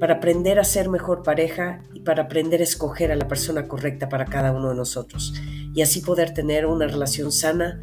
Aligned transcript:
para 0.00 0.14
aprender 0.14 0.58
a 0.58 0.64
ser 0.64 0.88
mejor 0.88 1.22
pareja 1.22 1.82
y 1.92 2.00
para 2.00 2.22
aprender 2.22 2.62
a 2.62 2.64
escoger 2.64 3.12
a 3.12 3.16
la 3.16 3.28
persona 3.28 3.68
correcta 3.68 4.08
para 4.08 4.24
cada 4.24 4.50
uno 4.50 4.70
de 4.70 4.74
nosotros 4.74 5.34
y 5.74 5.82
así 5.82 6.00
poder 6.00 6.32
tener 6.32 6.64
una 6.64 6.86
relación 6.86 7.30
sana, 7.30 7.82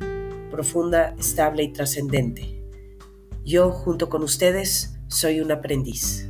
profunda, 0.49 1.13
estable 1.19 1.61
y 1.61 1.71
trascendente. 1.71 2.59
Yo, 3.45 3.69
junto 3.69 4.09
con 4.09 4.23
ustedes, 4.23 4.97
soy 5.07 5.41
un 5.41 5.51
aprendiz. 5.51 6.27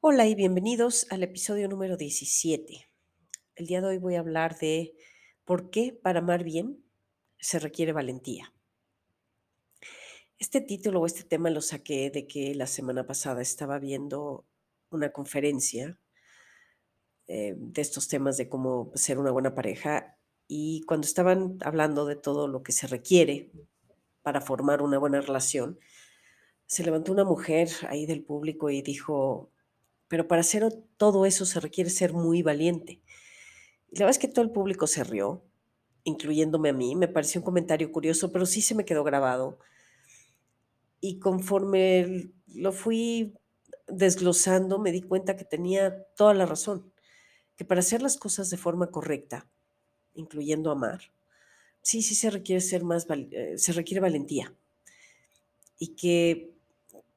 Hola 0.00 0.26
y 0.26 0.34
bienvenidos 0.34 1.06
al 1.10 1.24
episodio 1.24 1.68
número 1.68 1.98
17. 1.98 2.88
El 3.54 3.66
día 3.66 3.82
de 3.82 3.88
hoy 3.88 3.98
voy 3.98 4.14
a 4.14 4.20
hablar 4.20 4.56
de 4.58 4.94
por 5.44 5.68
qué 5.68 5.92
para 5.92 6.20
amar 6.20 6.42
bien 6.42 6.82
se 7.38 7.58
requiere 7.58 7.92
valentía. 7.92 8.54
Este 10.40 10.62
título 10.62 11.02
o 11.02 11.06
este 11.06 11.22
tema 11.22 11.50
lo 11.50 11.60
saqué 11.60 12.08
de 12.08 12.26
que 12.26 12.54
la 12.54 12.66
semana 12.66 13.06
pasada 13.06 13.42
estaba 13.42 13.78
viendo 13.78 14.46
una 14.88 15.12
conferencia 15.12 15.98
eh, 17.26 17.54
de 17.58 17.82
estos 17.82 18.08
temas 18.08 18.38
de 18.38 18.48
cómo 18.48 18.90
ser 18.94 19.18
una 19.18 19.32
buena 19.32 19.54
pareja 19.54 20.16
y 20.48 20.80
cuando 20.86 21.06
estaban 21.06 21.58
hablando 21.60 22.06
de 22.06 22.16
todo 22.16 22.48
lo 22.48 22.62
que 22.62 22.72
se 22.72 22.86
requiere 22.86 23.52
para 24.22 24.40
formar 24.40 24.80
una 24.80 24.96
buena 24.96 25.20
relación, 25.20 25.78
se 26.64 26.84
levantó 26.84 27.12
una 27.12 27.24
mujer 27.24 27.68
ahí 27.90 28.06
del 28.06 28.24
público 28.24 28.70
y 28.70 28.80
dijo, 28.80 29.50
pero 30.08 30.26
para 30.26 30.40
hacer 30.40 30.72
todo 30.96 31.26
eso 31.26 31.44
se 31.44 31.60
requiere 31.60 31.90
ser 31.90 32.14
muy 32.14 32.42
valiente. 32.42 33.02
Y 33.90 33.98
la 33.98 34.06
verdad 34.06 34.16
es 34.16 34.18
que 34.18 34.28
todo 34.28 34.46
el 34.46 34.52
público 34.52 34.86
se 34.86 35.04
rió, 35.04 35.44
incluyéndome 36.04 36.70
a 36.70 36.72
mí. 36.72 36.96
Me 36.96 37.08
pareció 37.08 37.42
un 37.42 37.44
comentario 37.44 37.92
curioso, 37.92 38.32
pero 38.32 38.46
sí 38.46 38.62
se 38.62 38.74
me 38.74 38.86
quedó 38.86 39.04
grabado 39.04 39.58
y 41.00 41.18
conforme 41.18 42.30
lo 42.54 42.72
fui 42.72 43.34
desglosando, 43.86 44.78
me 44.78 44.92
di 44.92 45.02
cuenta 45.02 45.36
que 45.36 45.44
tenía 45.44 46.04
toda 46.16 46.34
la 46.34 46.46
razón, 46.46 46.92
que 47.56 47.64
para 47.64 47.80
hacer 47.80 48.02
las 48.02 48.16
cosas 48.16 48.50
de 48.50 48.56
forma 48.56 48.90
correcta, 48.90 49.48
incluyendo 50.14 50.70
amar, 50.70 51.00
sí, 51.82 52.02
sí 52.02 52.14
se 52.14 52.30
requiere 52.30 52.60
ser 52.60 52.84
más, 52.84 53.06
eh, 53.10 53.54
se 53.56 53.72
requiere 53.72 54.00
valentía. 54.00 54.54
Y 55.78 55.88
que 55.88 56.52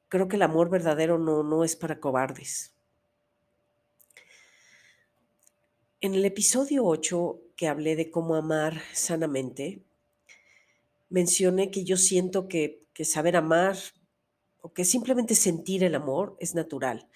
creo 0.08 0.28
que 0.28 0.36
el 0.36 0.42
amor 0.42 0.70
verdadero 0.70 1.18
no, 1.18 1.42
no 1.42 1.64
es 1.64 1.76
para 1.76 2.00
cobardes. 2.00 2.72
En 6.00 6.14
el 6.14 6.24
episodio 6.24 6.84
8 6.84 7.40
que 7.56 7.68
hablé 7.68 7.96
de 7.96 8.10
cómo 8.10 8.34
amar 8.34 8.80
sanamente, 8.92 9.82
mencioné 11.08 11.70
que 11.70 11.84
yo 11.84 11.96
siento 11.96 12.48
que 12.48 12.83
que 12.94 13.04
saber 13.04 13.36
amar 13.36 13.76
o 14.62 14.72
que 14.72 14.84
simplemente 14.84 15.34
sentir 15.34 15.84
el 15.84 15.94
amor 15.94 16.36
es 16.40 16.54
natural, 16.54 17.08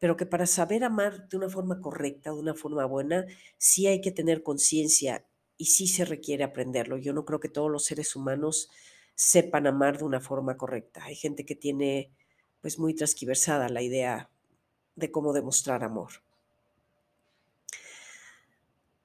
pero 0.00 0.16
que 0.16 0.26
para 0.26 0.46
saber 0.46 0.82
amar 0.82 1.28
de 1.28 1.36
una 1.36 1.48
forma 1.48 1.80
correcta, 1.80 2.30
de 2.30 2.40
una 2.40 2.54
forma 2.54 2.84
buena, 2.84 3.26
sí 3.58 3.86
hay 3.86 4.00
que 4.00 4.10
tener 4.10 4.42
conciencia 4.42 5.24
y 5.56 5.66
sí 5.66 5.86
se 5.86 6.04
requiere 6.04 6.42
aprenderlo. 6.42 6.96
Yo 6.96 7.12
no 7.12 7.24
creo 7.24 7.38
que 7.38 7.48
todos 7.48 7.70
los 7.70 7.84
seres 7.84 8.16
humanos 8.16 8.70
sepan 9.14 9.66
amar 9.66 9.98
de 9.98 10.04
una 10.04 10.20
forma 10.20 10.56
correcta. 10.56 11.04
Hay 11.04 11.14
gente 11.14 11.46
que 11.46 11.54
tiene 11.54 12.10
pues 12.60 12.78
muy 12.78 12.94
transquiversada 12.94 13.68
la 13.68 13.82
idea 13.82 14.30
de 14.96 15.10
cómo 15.10 15.32
demostrar 15.32 15.84
amor. 15.84 16.12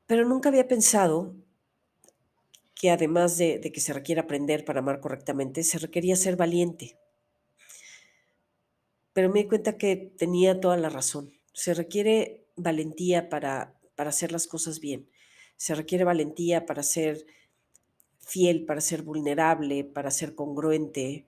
Pero 0.07 0.25
nunca 0.25 0.49
había 0.49 0.67
pensado 0.67 1.35
que 2.81 2.89
además 2.89 3.37
de, 3.37 3.61
que 3.61 3.79
se 3.79 3.93
requiere 3.93 4.21
aprender 4.21 4.65
para 4.65 4.79
amar 4.79 5.01
correctamente, 5.01 5.63
se 5.63 5.77
requería 5.77 6.15
ser 6.15 6.35
valiente. 6.35 6.97
Pero 9.13 9.29
me 9.29 9.43
di 9.43 9.47
cuenta 9.47 9.77
que 9.77 9.95
tenía 9.95 10.59
toda 10.59 10.77
la 10.77 10.89
razón. 10.89 11.31
Se 11.53 11.75
requiere 11.75 12.47
valentía 12.55 13.29
para, 13.29 13.79
para 13.95 14.09
hacer 14.09 14.31
las 14.31 14.47
cosas 14.47 14.79
bien. 14.79 15.07
Se 15.57 15.75
requiere 15.75 16.05
valentía 16.05 16.65
para 16.65 16.81
ser 16.81 17.27
fiel, 18.17 18.65
para 18.65 18.81
ser 18.81 19.03
vulnerable, 19.03 19.83
para 19.83 20.09
ser 20.09 20.33
congruente, 20.33 21.27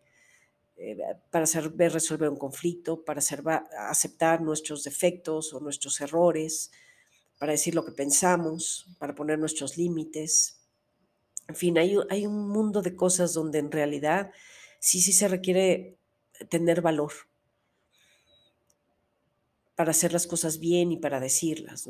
eh, 0.77 0.97
para 1.29 1.45
saber 1.45 1.93
resolver 1.93 2.29
un 2.29 2.37
conflicto, 2.37 3.05
para 3.05 3.21
aceptar 3.89 4.41
nuestros 4.41 4.83
defectos 4.83 5.53
o 5.53 5.59
nuestros 5.59 6.01
errores, 6.01 6.71
para 7.37 7.51
decir 7.51 7.75
lo 7.75 7.85
que 7.85 7.91
pensamos, 7.91 8.87
para 8.97 9.13
poner 9.13 9.37
nuestros 9.37 9.77
límites, 9.77 10.62
en 11.47 11.55
fin, 11.55 11.77
hay, 11.77 11.95
hay 12.09 12.25
un 12.25 12.49
mundo 12.49 12.81
de 12.81 12.95
cosas 12.95 13.33
donde 13.33 13.59
en 13.59 13.71
realidad 13.71 14.31
sí, 14.79 15.01
sí 15.01 15.13
se 15.13 15.27
requiere 15.27 15.97
tener 16.49 16.81
valor 16.81 17.13
para 19.75 19.91
hacer 19.91 20.13
las 20.13 20.27
cosas 20.27 20.59
bien 20.59 20.91
y 20.91 20.97
para 20.97 21.19
decirlas. 21.19 21.87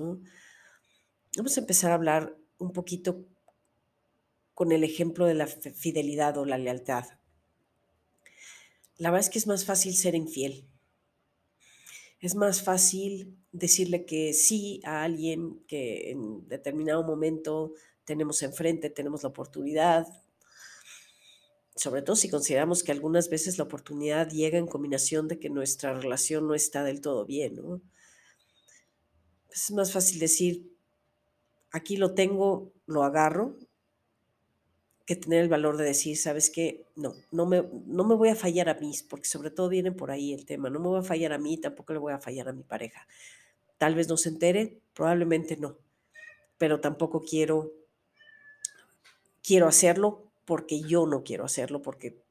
Vamos 1.36 1.58
a 1.58 1.60
empezar 1.60 1.92
a 1.92 1.96
hablar 1.96 2.36
un 2.58 2.72
poquito 2.72 3.26
con 4.54 4.72
el 4.72 4.84
ejemplo 4.84 5.26
de 5.26 5.34
la 5.34 5.48
fidelidad 5.48 6.38
o 6.38 6.46
la 6.46 6.58
lealtad. 6.58 7.06
La 8.98 9.10
verdad 9.10 9.26
es 9.28 9.30
que 9.32 9.40
es 9.40 9.48
más 9.48 9.66
fácil 9.66 9.96
ser 9.96 10.16
infiel. 10.16 10.68
Es 12.20 12.36
más 12.36 12.62
fácil 12.62 13.38
decirle 13.52 14.06
que 14.06 14.34
sí 14.34 14.80
a 14.86 15.04
alguien 15.04 15.60
que 15.68 16.12
en 16.12 16.48
determinado 16.48 17.04
momento 17.04 17.74
tenemos 18.06 18.44
enfrente, 18.44 18.90
tenemos 18.90 19.24
la 19.24 19.30
oportunidad, 19.30 20.08
sobre 21.76 22.02
todo 22.02 22.16
si 22.16 22.30
consideramos 22.30 22.84
que 22.84 22.92
algunas 22.92 23.30
veces 23.30 23.58
la 23.58 23.64
oportunidad 23.64 24.30
llega 24.30 24.58
en 24.58 24.68
combinación 24.68 25.28
de 25.28 25.40
que 25.40 25.50
nuestra 25.50 25.94
relación 25.94 26.48
no 26.48 26.54
está 26.54 26.84
del 26.84 27.02
todo 27.02 27.26
bien. 27.26 27.56
Pues 29.48 29.64
es 29.64 29.72
más 29.72 29.92
fácil 29.92 30.20
decir, 30.20 30.72
aquí 31.72 31.98
lo 31.98 32.14
tengo, 32.14 32.72
lo 32.86 33.04
agarro, 33.04 33.58
que 35.06 35.16
tener 35.18 35.42
el 35.42 35.50
valor 35.50 35.76
de 35.78 35.84
decir, 35.84 36.18
¿sabes 36.18 36.50
qué? 36.50 36.86
No, 36.96 37.14
no 37.32 37.46
me, 37.46 37.64
no 37.88 38.06
me 38.06 38.16
voy 38.16 38.30
a 38.30 38.36
fallar 38.36 38.70
a 38.70 38.76
mí, 38.76 38.94
porque 39.10 39.28
sobre 39.28 39.52
todo 39.52 39.68
viene 39.68 39.92
por 39.92 40.12
ahí 40.12 40.34
el 40.34 40.46
tema, 40.46 40.70
no 40.70 40.80
me 40.80 40.88
voy 40.88 41.00
a 41.00 41.04
fallar 41.04 41.34
a 41.34 41.38
mí, 41.38 41.58
tampoco 41.58 41.92
le 41.94 42.00
voy 42.00 42.14
a 42.14 42.20
fallar 42.20 42.48
a 42.48 42.54
mi 42.54 42.64
pareja. 42.64 43.06
Tal 43.78 43.96
vez 43.96 44.08
no 44.08 44.16
se 44.16 44.30
entere, 44.30 44.80
probablemente 44.94 45.58
no, 45.58 45.78
pero 46.58 46.80
tampoco 46.80 47.22
quiero 47.22 47.74
quiero 49.44 49.68
hacerlo 49.68 50.32
porque 50.46 50.82
yo 50.82 51.06
no 51.06 51.24
quiero 51.24 51.46
hacerlo, 51.46 51.82
porque 51.82 52.24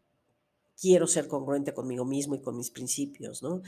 quiero 0.80 1.06
ser 1.06 1.28
congruente 1.28 1.72
conmigo 1.72 2.04
mismo 2.04 2.34
y 2.34 2.40
con 2.42 2.56
mis 2.56 2.70
principios, 2.70 3.42
¿no? 3.42 3.62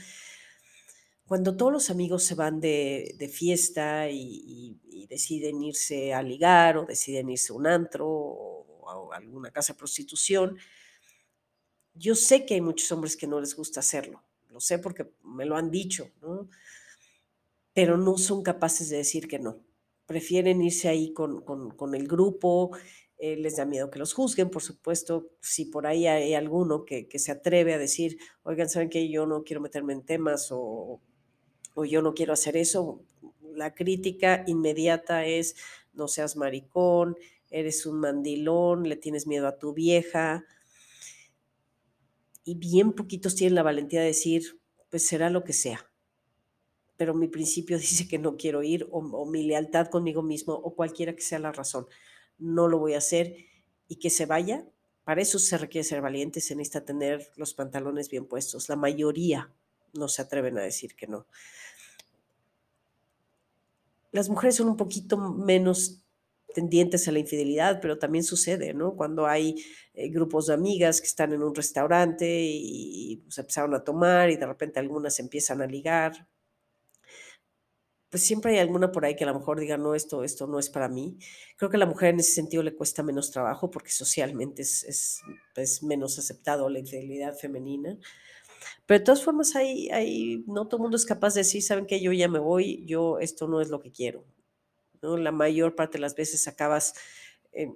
Cuando 1.25 1.57
todos 1.57 1.71
los 1.71 1.89
amigos 1.89 2.23
se 2.23 2.35
van 2.35 2.59
de, 2.59 3.31
fiesta 3.33 4.09
y, 4.09 4.79
deciden 5.09 5.61
irse 5.61 6.13
a 6.13 6.21
ligar 6.21 6.77
o 6.77 6.85
deciden 6.85 7.29
irse 7.29 7.53
a 7.53 7.55
un 7.55 7.67
antro 7.67 8.07
o 8.07 9.11
a 9.13 9.17
alguna 9.17 9.51
casa 9.51 9.73
de 9.73 9.79
prostitución, 9.79 10.57
yo 11.93 12.15
sé 12.15 12.45
que 12.45 12.55
hay 12.55 12.61
muchos 12.61 12.91
hombres 12.91 13.15
que 13.15 13.27
no 13.27 13.39
les 13.39 13.55
gusta 13.55 13.79
hacerlo, 13.79 14.23
lo 14.49 14.59
sé 14.59 14.77
porque 14.79 15.09
me 15.23 15.45
lo 15.45 15.55
han 15.55 15.71
dicho, 15.71 16.09
¿no? 16.21 16.49
Pero 17.73 17.97
no 17.97 18.17
son 18.17 18.43
capaces 18.43 18.89
de 18.89 18.97
decir 18.97 19.27
que 19.27 19.39
no. 19.39 19.59
Prefieren 20.05 20.61
irse 20.61 20.87
ahí 20.87 21.13
con, 21.13 21.41
con 21.41 21.95
el 21.95 22.07
grupo 22.07 22.71
eh, 23.17 23.37
les 23.37 23.55
da 23.55 23.65
miedo 23.65 23.89
que 23.89 23.99
los 23.99 24.13
juzguen, 24.13 24.49
por 24.49 24.61
supuesto, 24.61 25.29
si 25.39 25.65
por 25.65 25.87
ahí 25.87 26.05
hay 26.05 26.33
alguno 26.33 26.83
que, 26.83 27.07
se 27.15 27.31
atreve 27.31 27.73
a 27.73 27.77
decir, 27.77 28.17
oigan, 28.43 28.69
¿saben 28.69 28.89
que 28.89 29.09
yo 29.09 29.25
no 29.25 29.43
quiero 29.43 29.61
meterme 29.61 29.93
en 29.93 30.03
temas 30.03 30.49
o, 30.51 30.99
o 31.75 31.85
yo 31.85 32.01
no 32.01 32.13
quiero 32.13 32.33
hacer 32.33 32.57
eso? 32.57 33.01
La 33.53 33.73
crítica 33.73 34.43
inmediata 34.47 35.25
es, 35.25 35.55
no 35.93 36.09
seas 36.09 36.35
maricón, 36.35 37.15
eres 37.49 37.85
un 37.85 38.01
mandilón, 38.01 38.83
le 38.89 38.97
tienes 38.97 39.27
miedo 39.27 39.47
a 39.47 39.57
tu 39.57 39.73
vieja. 39.73 40.43
Y 42.43 42.55
bien 42.55 42.91
poquitos 42.91 43.35
tienen 43.35 43.55
la 43.55 43.63
valentía 43.63 44.01
de 44.01 44.07
decir, 44.07 44.59
pues 44.89 45.07
será 45.07 45.29
lo 45.29 45.45
que 45.45 45.53
sea. 45.53 45.89
Pero 46.97 47.13
mi 47.13 47.29
principio 47.29 47.77
dice 47.79 48.09
que 48.09 48.19
no 48.19 48.35
quiero 48.35 48.61
ir, 48.61 48.89
o 48.91 49.25
mi 49.25 49.43
lealtad 49.43 49.87
conmigo 49.87 50.21
mismo, 50.21 50.53
o 50.53 50.75
cualquiera 50.75 51.15
que 51.15 51.21
sea 51.21 51.39
la 51.39 51.53
razón 51.53 51.87
no 52.37 52.67
lo 52.67 52.79
voy 52.79 52.93
a 52.93 52.99
hacer 52.99 53.37
y 53.87 53.97
que 53.97 54.09
se 54.09 54.25
vaya. 54.25 54.65
Para 55.03 55.21
eso 55.21 55.37
se 55.39 55.57
requiere 55.57 55.83
ser 55.83 56.01
valiente, 56.01 56.41
se 56.41 56.55
necesita 56.55 56.83
tener 56.83 57.31
los 57.35 57.53
pantalones 57.53 58.09
bien 58.09 58.25
puestos. 58.25 58.69
La 58.69 58.75
mayoría, 58.75 59.51
no 59.93 60.07
se 60.07 60.21
atreven 60.21 60.57
a 60.57 60.61
decir 60.61 60.95
que 60.95 61.07
no. 61.07 61.25
Las 64.11 64.29
mujeres 64.29 64.55
son 64.55 64.69
un 64.69 64.77
poquito 64.77 65.17
menos 65.17 66.01
tendientes 66.53 67.07
a 67.07 67.11
la 67.11 67.19
infidelidad, 67.19 67.81
pero 67.81 67.99
también 67.99 68.23
sucede, 68.23 68.73
¿no? 68.73 68.95
Cuando 68.95 69.27
hay 69.27 69.55
eh, 69.93 70.07
grupos 70.07 70.47
de 70.47 70.53
amigas 70.53 71.01
que 71.01 71.07
están 71.07 71.33
en 71.33 71.43
un 71.43 71.53
restaurante 71.53 72.25
y, 72.25 73.23
se 73.29 73.41
empezaron 73.41 73.73
a 73.75 73.83
tomar 73.83 74.29
y 74.29 74.37
de 74.37 74.45
repente 74.45 74.79
algunas 74.79 75.19
empiezan 75.19 75.61
a 75.61 75.67
ligar, 75.67 76.27
pues 78.09 78.23
siempre 78.23 78.53
hay 78.53 78.59
alguna 78.59 78.91
por 78.91 79.05
ahí 79.05 79.15
que 79.15 79.23
a 79.23 79.27
lo 79.27 79.37
mejor 79.37 79.59
diga, 79.59 79.77
no, 79.77 79.95
esto, 79.95 80.23
esto 80.23 80.47
no 80.47 80.59
es 80.59 80.69
para 80.69 80.87
mí. 80.87 81.17
Creo 81.57 81.69
que 81.69 81.77
a 81.77 81.79
la 81.79 81.85
mujer 81.85 82.09
en 82.09 82.19
ese 82.19 82.31
sentido 82.33 82.63
le 82.63 82.75
cuesta 82.75 83.03
menos 83.03 83.31
trabajo 83.31 83.69
porque 83.71 83.91
socialmente 83.91 84.61
es, 84.61 85.21
es, 85.55 85.83
menos 85.83 86.17
aceptado 86.19 86.69
la 86.69 86.79
infidelidad 86.79 87.35
femenina. 87.35 87.97
Pero 88.85 88.99
de 88.99 89.05
todas 89.05 89.23
formas, 89.23 89.55
hay, 89.55 89.89
hay, 89.89 90.43
no 90.47 90.67
todo 90.67 90.81
mundo 90.81 90.97
es 90.97 91.05
capaz 91.05 91.33
de 91.33 91.41
decir, 91.41 91.61
saben 91.61 91.85
que 91.85 92.01
yo 92.01 92.11
ya 92.13 92.27
me 92.27 92.39
voy, 92.39 92.85
yo 92.85 93.19
esto 93.19 93.47
no 93.47 93.61
es 93.61 93.69
lo 93.69 93.79
que 93.81 93.91
quiero. 93.91 94.23
¿no? 95.01 95.17
La 95.17 95.31
mayor 95.31 95.75
parte 95.75 95.97
de 95.97 96.01
las 96.01 96.15
veces 96.15 96.47
acabas 96.47 96.93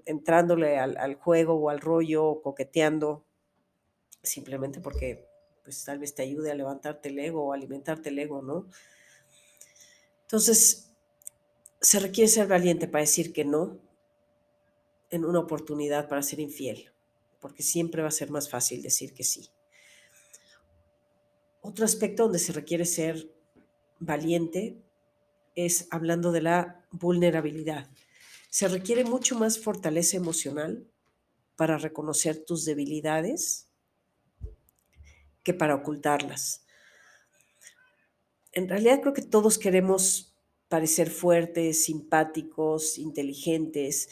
entrándole 0.06 0.78
al, 0.78 1.16
juego 1.16 1.56
o 1.56 1.70
al 1.70 1.80
rollo, 1.80 2.26
o 2.26 2.42
coqueteando, 2.42 3.26
simplemente 4.22 4.82
porque 4.82 5.26
pues 5.64 5.84
tal 5.86 6.00
vez 6.00 6.14
te 6.16 6.24
ayude 6.24 6.52
a 6.52 6.56
levantarte 6.56 7.10
el 7.10 7.20
ego 7.20 7.46
o 7.46 7.54
alimentarte 7.54 8.10
el 8.10 8.20
ego, 8.20 8.42
¿no? 8.42 8.68
Entonces, 10.30 10.92
se 11.82 12.00
requiere 12.00 12.28
ser 12.28 12.46
valiente 12.46 12.88
para 12.88 13.02
decir 13.02 13.34
que 13.34 13.44
no 13.44 13.80
en 15.10 15.26
una 15.26 15.40
oportunidad 15.40 16.08
para 16.08 16.22
ser 16.22 16.40
infiel, 16.40 16.92
porque 17.40 17.64
siempre 17.64 18.04
va 18.04 18.10
a 18.10 18.12
ser 18.12 18.30
más 18.30 18.48
fácil 18.48 18.84
decir 18.84 19.16
que 19.16 19.24
sí. 19.24 19.50
Otro 21.62 21.84
aspecto 21.84 22.24
donde 22.24 22.38
se 22.38 22.54
requiere 22.54 22.86
ser 22.86 23.28
valiente 23.98 24.78
es 25.56 25.88
hablando 25.90 26.32
de 26.32 26.42
la 26.44 26.86
vulnerabilidad. 26.92 27.90
Se 28.52 28.68
requiere 28.68 29.06
mucho 29.06 29.36
más 29.36 29.58
fortaleza 29.58 30.16
emocional 30.16 30.86
para 31.56 31.80
reconocer 31.80 32.46
tus 32.46 32.66
debilidades 32.66 33.68
que 35.44 35.56
para 35.56 35.74
ocultarlas. 35.74 36.68
En 38.60 38.68
realidad 38.68 39.00
creo 39.00 39.14
que 39.14 39.22
todos 39.22 39.58
queremos 39.58 40.36
parecer 40.68 41.10
fuertes, 41.10 41.86
simpáticos, 41.86 42.98
inteligentes, 42.98 44.10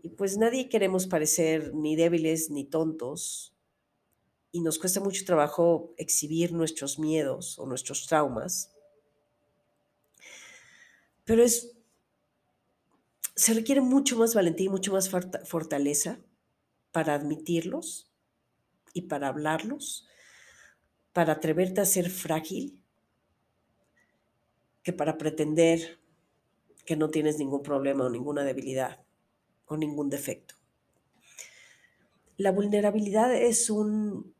y 0.00 0.10
pues 0.10 0.38
nadie 0.38 0.68
queremos 0.68 1.08
parecer 1.08 1.74
ni 1.74 1.96
débiles 1.96 2.48
ni 2.48 2.64
tontos, 2.64 3.56
y 4.52 4.60
nos 4.60 4.78
cuesta 4.78 5.00
mucho 5.00 5.24
trabajo 5.24 5.94
exhibir 5.96 6.52
nuestros 6.52 7.00
miedos 7.00 7.58
o 7.58 7.66
nuestros 7.66 8.06
traumas. 8.06 8.70
Pero 11.24 11.42
es 11.42 11.72
se 13.34 13.52
requiere 13.52 13.80
mucho 13.80 14.16
más 14.16 14.32
valentía 14.32 14.66
y 14.66 14.70
mucho 14.70 14.92
más 14.92 15.10
fortaleza 15.10 16.20
para 16.92 17.14
admitirlos 17.14 18.12
y 18.94 19.02
para 19.02 19.26
hablarlos, 19.26 20.06
para 21.12 21.32
atreverte 21.32 21.80
a 21.80 21.84
ser 21.84 22.10
frágil, 22.10 22.80
que 24.88 24.94
para 24.94 25.18
pretender 25.18 25.98
que 26.86 26.96
no 26.96 27.10
tienes 27.10 27.36
ningún 27.36 27.62
problema 27.62 28.06
o 28.06 28.08
ninguna 28.08 28.42
debilidad 28.42 29.02
o 29.66 29.76
ningún 29.76 30.08
defecto. 30.08 30.54
La 32.38 32.52
vulnerabilidad 32.52 33.34
es 33.34 33.68
un 33.68 34.32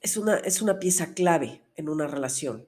es 0.00 0.16
una, 0.16 0.36
es 0.36 0.62
una 0.62 0.78
pieza 0.78 1.12
clave 1.12 1.60
en 1.76 1.90
una 1.90 2.06
relación 2.06 2.66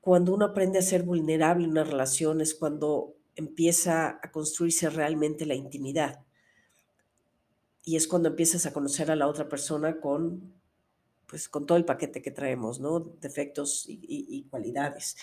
cuando 0.00 0.32
uno 0.32 0.44
aprende 0.44 0.78
a 0.78 0.82
ser 0.82 1.02
vulnerable 1.02 1.64
en 1.64 1.72
una 1.72 1.82
relación 1.82 2.40
es 2.40 2.54
cuando 2.54 3.16
empieza 3.34 4.20
a 4.22 4.30
construirse 4.30 4.90
realmente 4.90 5.44
la 5.44 5.56
intimidad. 5.56 6.24
Y 7.82 7.96
es 7.96 8.06
cuando 8.06 8.28
empiezas 8.28 8.64
a 8.64 8.72
conocer 8.72 9.10
a 9.10 9.16
la 9.16 9.26
otra 9.26 9.48
persona 9.48 10.00
con, 10.00 10.54
pues, 11.26 11.48
con 11.48 11.66
todo 11.66 11.78
el 11.78 11.84
paquete 11.84 12.22
que 12.22 12.30
traemos, 12.30 12.80
¿no? 12.80 13.00
Defectos 13.00 13.86
y, 13.88 14.44
cualidades. 14.50 15.16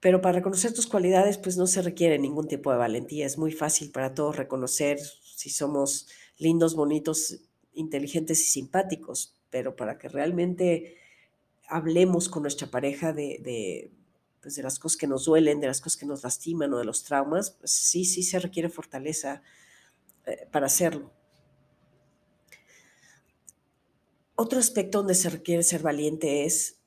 Pero 0.00 0.20
para 0.20 0.38
reconocer 0.38 0.74
tus 0.74 0.86
cualidades, 0.86 1.38
pues 1.38 1.56
no 1.56 1.66
se 1.66 1.80
requiere 1.80 2.18
ningún 2.18 2.48
tipo 2.48 2.72
de 2.72 2.76
valentía. 2.76 3.24
Es 3.24 3.38
muy 3.38 3.52
fácil 3.52 3.90
para 3.90 4.14
todos 4.14 4.36
reconocer 4.36 4.98
si 4.98 5.48
somos 5.48 6.08
lindos, 6.38 6.74
bonitos, 6.74 7.40
inteligentes 7.72 8.40
y 8.40 8.44
simpáticos. 8.44 9.36
Pero 9.50 9.76
para 9.76 9.98
que 9.98 10.08
realmente 10.08 10.96
hablemos 11.68 12.28
con 12.28 12.42
nuestra 12.42 12.68
pareja 12.68 13.12
de, 13.12 13.92
pues, 14.40 14.56
de, 14.56 14.62
las 14.62 14.78
cosas 14.78 14.96
que 14.98 15.06
nos 15.06 15.24
duelen, 15.26 15.60
de 15.60 15.68
las 15.68 15.80
cosas 15.80 15.98
que 15.98 16.06
nos 16.06 16.24
lastiman 16.24 16.74
o 16.74 16.78
de 16.78 16.84
los 16.84 17.04
traumas, 17.04 17.52
pues 17.52 17.70
sí, 17.70 18.04
sí 18.04 18.24
se 18.24 18.40
requiere 18.40 18.68
fortaleza 18.68 19.42
eh, 20.26 20.48
para 20.50 20.66
hacerlo. 20.66 21.12
Otro 24.44 24.58
aspecto 24.58 24.98
donde 24.98 25.14
se 25.14 25.30
requiere 25.30 25.62
ser 25.62 25.82
valiente 25.82 26.44
es 26.44 26.80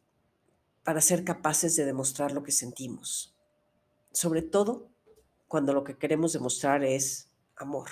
para 0.83 0.99
ser 0.99 1.23
capaces 1.23 1.77
de 1.77 1.85
demostrar 1.85 2.33
lo 2.33 2.43
que 2.43 2.51
sentimos, 2.51 3.33
sobre 4.11 4.41
todo 4.41 4.91
cuando 5.47 5.71
lo 5.71 5.85
que 5.85 5.97
queremos 5.97 6.33
demostrar 6.33 6.83
es 6.83 7.31
amor. 7.55 7.91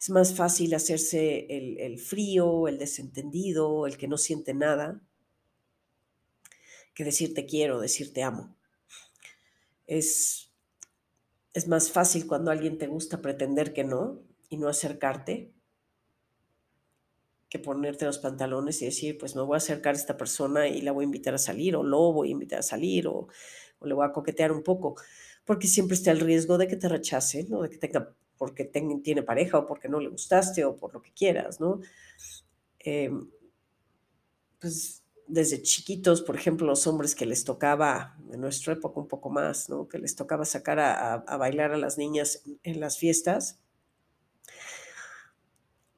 Es 0.00 0.08
más 0.08 0.34
fácil 0.34 0.72
hacerse 0.72 1.48
el, 1.50 1.98
frío, 1.98 2.66
el 2.66 2.78
desentendido, 2.78 3.86
el 3.86 3.98
que 3.98 4.08
no 4.08 4.16
siente 4.16 4.54
nada, 4.54 5.02
que 6.94 7.04
decir 7.04 7.34
te 7.34 7.44
quiero, 7.44 7.78
decir 7.78 8.14
te 8.14 8.22
amo. 8.22 8.56
Es, 9.86 10.50
es 11.52 11.68
más 11.68 11.90
fácil 11.90 12.26
cuando 12.26 12.50
alguien 12.50 12.78
te 12.78 12.86
gusta 12.86 13.20
pretender 13.20 13.74
que 13.74 13.84
no 13.84 14.22
y 14.48 14.56
no 14.56 14.68
acercarte 14.68 15.52
que 17.52 17.58
ponerte 17.58 18.06
los 18.06 18.18
pantalones 18.18 18.80
y 18.80 18.86
decir, 18.86 19.18
pues 19.18 19.36
me 19.36 19.42
voy 19.42 19.56
a 19.56 19.58
acercar 19.58 19.94
a 19.94 19.98
esta 19.98 20.16
persona 20.16 20.68
y 20.68 20.80
la 20.80 20.90
voy 20.90 21.02
a 21.02 21.04
invitar 21.04 21.34
a 21.34 21.38
salir, 21.38 21.76
o 21.76 21.82
lo 21.82 22.10
voy 22.10 22.28
a 22.28 22.30
invitar 22.30 22.60
a 22.60 22.62
salir, 22.62 23.06
o, 23.06 23.28
le 23.82 23.92
voy 23.92 24.06
a 24.06 24.10
coquetear 24.10 24.52
un 24.52 24.62
poco, 24.62 24.96
porque 25.44 25.66
siempre 25.66 25.94
está 25.94 26.12
el 26.12 26.20
riesgo 26.20 26.56
de 26.56 26.66
que 26.66 26.76
te 26.76 26.88
rechacen, 26.88 27.50
¿no? 27.50 27.60
de 27.60 27.68
que 27.68 27.76
tenga, 27.76 28.14
porque 28.38 28.64
tiene 28.64 29.22
pareja, 29.22 29.58
o 29.58 29.66
porque 29.66 29.90
no 29.90 30.00
le 30.00 30.08
gustaste, 30.08 30.64
o 30.64 30.76
por 30.76 30.94
lo 30.94 31.02
que 31.02 31.12
quieras, 31.12 31.60
¿no? 31.60 31.82
Em, 32.78 33.28
pues 34.58 35.02
desde 35.26 35.60
chiquitos, 35.60 36.22
por 36.22 36.36
ejemplo, 36.36 36.66
los 36.66 36.86
hombres 36.86 37.14
que 37.14 37.26
les 37.26 37.44
tocaba, 37.44 38.16
en 38.32 38.40
nuestra 38.40 38.72
época 38.72 38.98
un 38.98 39.08
poco 39.08 39.28
más, 39.28 39.68
¿no? 39.68 39.88
que 39.88 39.98
les 39.98 40.16
tocaba 40.16 40.46
sacar 40.46 40.80
a, 40.80 41.36
bailar 41.36 41.72
a 41.72 41.76
las 41.76 41.98
niñas 41.98 42.44
en 42.62 42.80
las 42.80 42.96
fiestas, 42.96 43.61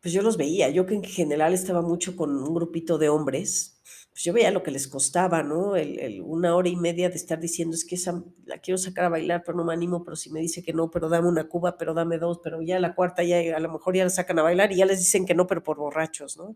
pues 0.05 0.13
yo 0.13 0.21
los 0.21 0.37
veía, 0.37 0.69
yo 0.69 0.85
que 0.85 0.95
en 0.97 1.03
general 1.03 1.55
estaba 1.55 1.81
mucho 1.81 2.15
con 2.15 2.37
un 2.37 2.53
grupito 2.53 2.99
de 2.99 3.09
hombres, 3.09 3.81
pues 4.11 4.23
yo 4.23 4.35
veía 4.35 4.51
lo 4.51 4.63
que 4.63 4.71
les 4.71 4.87
costaba, 4.87 5.43
¿no? 5.43 5.77
El, 5.77 6.21
una 6.21 6.55
hora 6.55 6.69
y 6.69 6.77
media 6.77 7.09
de 7.09 7.15
estar 7.15 7.41
diciendo, 7.41 7.75
es 7.75 7.87
que 7.87 7.95
esa, 7.95 8.23
la 8.45 8.59
quiero 8.59 8.77
sacar 8.77 9.07
a 9.07 9.09
bailar, 9.09 9.43
pero 9.47 9.57
no 9.57 9.65
me 9.65 9.73
animo, 9.73 10.05
pero 10.05 10.15
si 10.15 10.31
me 10.31 10.41
dice 10.41 10.63
que 10.63 10.75
no, 10.75 10.91
pero 10.91 11.09
dame 11.09 11.29
una 11.29 11.49
cuba, 11.49 11.79
pero 11.79 11.95
dame 11.95 12.19
dos, 12.19 12.39
pero 12.45 12.61
ya 12.61 12.79
la 12.81 12.95
cuarta 12.95 13.23
ya 13.23 13.57
a 13.57 13.61
lo 13.61 13.73
mejor 13.73 13.97
ya 13.97 14.05
la 14.05 14.11
sacan 14.11 14.39
a 14.41 14.43
bailar 14.43 14.73
y 14.73 14.77
ya 14.77 14.85
les 14.85 14.99
dicen 14.99 15.25
que 15.25 15.35
no, 15.35 15.47
pero 15.47 15.63
por 15.63 15.79
borrachos, 15.79 16.37
¿no? 16.37 16.55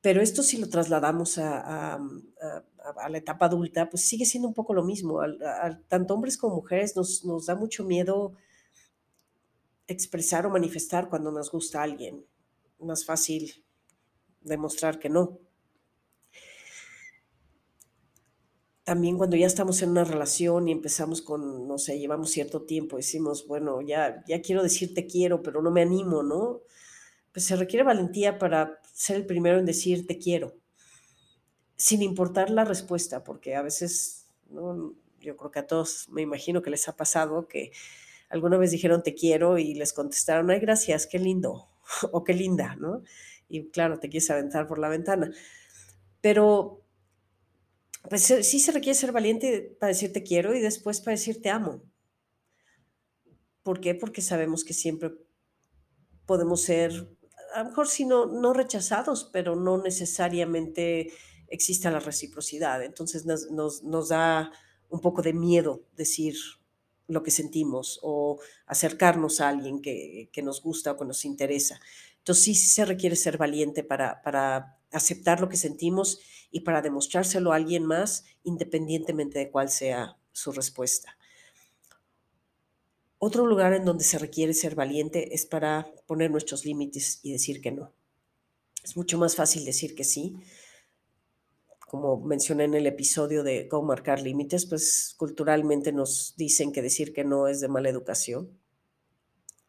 Pero 0.00 0.22
esto 0.22 0.42
si 0.42 0.56
lo 0.56 0.70
trasladamos 0.70 1.36
a, 1.36 1.98
la 3.10 3.18
etapa 3.18 3.46
adulta, 3.46 3.90
pues 3.90 4.08
sigue 4.08 4.24
siendo 4.24 4.48
un 4.48 4.54
poco 4.54 4.72
lo 4.72 4.82
mismo. 4.82 5.20
tanto 5.88 6.14
hombres 6.14 6.38
como 6.38 6.56
mujeres 6.56 6.96
nos, 6.96 7.22
nos 7.26 7.44
da 7.44 7.54
mucho 7.54 7.84
miedo 7.84 8.32
expresar 9.88 10.46
o 10.46 10.50
manifestar 10.50 11.08
cuando 11.08 11.30
nos 11.30 11.50
gusta 11.50 11.80
a 11.80 11.84
alguien. 11.84 12.26
Más 12.78 13.04
fácil 13.04 13.64
demostrar 14.40 14.98
que 14.98 15.08
no. 15.08 15.40
También 18.84 19.18
cuando 19.18 19.36
ya 19.36 19.46
estamos 19.46 19.82
en 19.82 19.90
una 19.90 20.04
relación 20.04 20.68
y 20.68 20.72
empezamos 20.72 21.20
con, 21.20 21.66
no 21.66 21.76
sé, 21.76 21.98
llevamos 21.98 22.30
cierto 22.30 22.62
tiempo, 22.62 22.96
decimos, 22.96 23.48
bueno, 23.48 23.82
ya, 23.82 24.22
ya 24.28 24.40
quiero 24.40 24.62
decirte 24.62 25.08
quiero, 25.08 25.42
pero 25.42 25.60
no 25.60 25.72
me 25.72 25.82
animo, 25.82 26.22
¿no? 26.22 26.60
Pues 27.32 27.46
se 27.46 27.56
requiere 27.56 27.82
valentía 27.82 28.38
para 28.38 28.80
ser 28.92 29.16
el 29.16 29.26
primero 29.26 29.58
en 29.58 29.66
decir 29.66 30.06
te 30.06 30.18
quiero, 30.18 30.54
sin 31.76 32.00
importar 32.00 32.48
la 32.50 32.64
respuesta, 32.64 33.24
porque 33.24 33.56
a 33.56 33.62
veces, 33.62 34.28
yo 34.48 35.36
creo 35.36 35.50
que 35.50 35.58
a 35.58 35.66
todos 35.66 36.08
me 36.08 36.22
imagino 36.22 36.62
que 36.62 36.70
les 36.70 36.88
ha 36.88 36.96
pasado 36.96 37.48
que 37.48 37.72
alguna 38.28 38.56
vez 38.56 38.70
dijeron 38.70 39.02
te 39.02 39.14
quiero 39.14 39.58
y 39.58 39.74
les 39.74 39.92
contestaron, 39.92 40.50
ay, 40.50 40.60
gracias, 40.60 41.06
qué 41.06 41.18
lindo 41.18 41.68
o 42.12 42.24
qué 42.24 42.34
linda, 42.34 42.76
¿no? 42.76 43.02
Y 43.48 43.68
claro, 43.70 43.98
te 43.98 44.08
quieres 44.08 44.30
aventar 44.30 44.66
por 44.66 44.78
la 44.78 44.88
ventana. 44.88 45.30
Pero 46.20 46.82
pues 48.08 48.22
sí 48.22 48.60
se 48.60 48.72
requiere 48.72 48.98
ser 48.98 49.12
valiente 49.12 49.76
para 49.80 49.88
decir 49.88 50.12
te 50.12 50.22
quiero 50.22 50.54
y 50.54 50.60
después 50.60 51.00
para 51.00 51.12
decir 51.12 51.40
te 51.40 51.50
amo. 51.50 51.82
¿Por 53.62 53.80
qué? 53.80 53.94
Porque 53.94 54.22
sabemos 54.22 54.64
que 54.64 54.74
siempre 54.74 55.12
podemos 56.24 56.62
ser 56.62 57.16
a 57.56 57.62
lo 57.62 57.70
mejor 57.70 57.88
sí 57.88 58.04
no, 58.04 58.26
no 58.26 58.52
rechazados, 58.52 59.30
pero 59.32 59.56
no 59.56 59.78
necesariamente 59.78 61.10
exista 61.48 61.90
la 61.90 62.00
reciprocidad. 62.00 62.82
Entonces 62.82 63.24
nos, 63.24 63.50
nos, 63.50 63.82
nos 63.82 64.10
da 64.10 64.52
un 64.90 65.00
poco 65.00 65.22
de 65.22 65.32
miedo 65.32 65.82
decir 65.96 66.36
lo 67.08 67.22
que 67.22 67.30
sentimos 67.30 68.00
o 68.02 68.40
acercarnos 68.66 69.40
a 69.40 69.48
alguien 69.48 69.80
que, 69.80 70.28
que, 70.32 70.42
nos 70.42 70.62
gusta 70.62 70.92
o 70.92 70.96
que 70.96 71.04
nos 71.04 71.24
interesa. 71.24 71.80
Entonces 72.18 72.44
sí, 72.44 72.54
se 72.54 72.84
requiere 72.84 73.16
ser 73.16 73.38
valiente 73.38 73.84
para, 73.84 74.22
para 74.22 74.78
aceptar 74.92 75.40
lo 75.40 75.48
que 75.48 75.56
sentimos 75.56 76.20
y 76.50 76.60
para 76.60 76.82
demostrárselo 76.82 77.52
a 77.52 77.56
alguien 77.56 77.84
más 77.84 78.24
independientemente 78.42 79.38
de 79.38 79.50
cuál 79.50 79.68
sea 79.68 80.16
su 80.32 80.52
respuesta. 80.52 81.16
Otro 83.18 83.46
lugar 83.46 83.72
en 83.72 83.84
donde 83.84 84.04
se 84.04 84.18
requiere 84.18 84.52
ser 84.52 84.74
valiente 84.74 85.34
es 85.34 85.46
para 85.46 85.88
poner 86.06 86.30
nuestros 86.30 86.64
límites 86.64 87.20
y 87.22 87.32
decir 87.32 87.60
que 87.60 87.72
no. 87.72 87.92
Es 88.84 88.96
mucho 88.96 89.18
más 89.18 89.34
fácil 89.34 89.64
decir 89.64 89.94
que 89.94 90.04
sí. 90.04 90.36
Como 91.86 92.20
mencioné 92.20 92.64
en 92.64 92.74
el 92.74 92.86
episodio 92.86 93.42
de 93.42 93.66
cómo 93.68 93.88
marcar 93.88 94.20
límites, 94.20 94.66
pues 94.66 95.14
culturalmente 95.16 95.92
nos 95.92 96.34
dicen 96.36 96.70
que 96.72 96.82
decir 96.82 97.14
que 97.14 97.24
no 97.24 97.48
es 97.48 97.60
de 97.60 97.68
mala 97.68 97.88
educación 97.88 98.60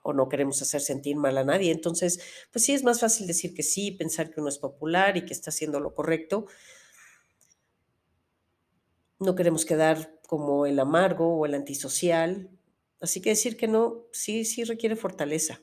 o 0.04 0.12
no 0.12 0.28
queremos 0.28 0.62
hacer 0.62 0.82
sentir 0.82 1.16
mal 1.16 1.38
a 1.38 1.46
nadie. 1.46 1.72
Entonces, 1.72 2.20
pues 2.52 2.66
sí 2.66 2.74
es 2.74 2.84
más 2.84 3.00
fácil 3.00 3.28
decir 3.28 3.54
que 3.54 3.64
sí, 3.64 3.92
pensar 3.92 4.30
que 4.30 4.42
uno 4.42 4.50
es 4.50 4.58
popular 4.58 5.16
y 5.16 5.26
que 5.26 5.34
está 5.34 5.52
haciendo 5.52 5.80
lo 5.80 5.96
correcto. 5.96 6.48
No 9.20 9.36
queremos 9.36 9.64
quedar 9.64 10.20
como 10.28 10.66
el 10.66 10.80
amargo 10.80 11.38
o 11.38 11.46
el 11.46 11.54
antisocial, 11.54 12.50
Así 13.00 13.22
que 13.22 13.30
decir 13.30 13.58
que 13.58 13.68
no, 13.68 14.08
sí, 14.12 14.44
sí 14.46 14.64
requiere 14.64 14.96
fortaleza. 14.96 15.62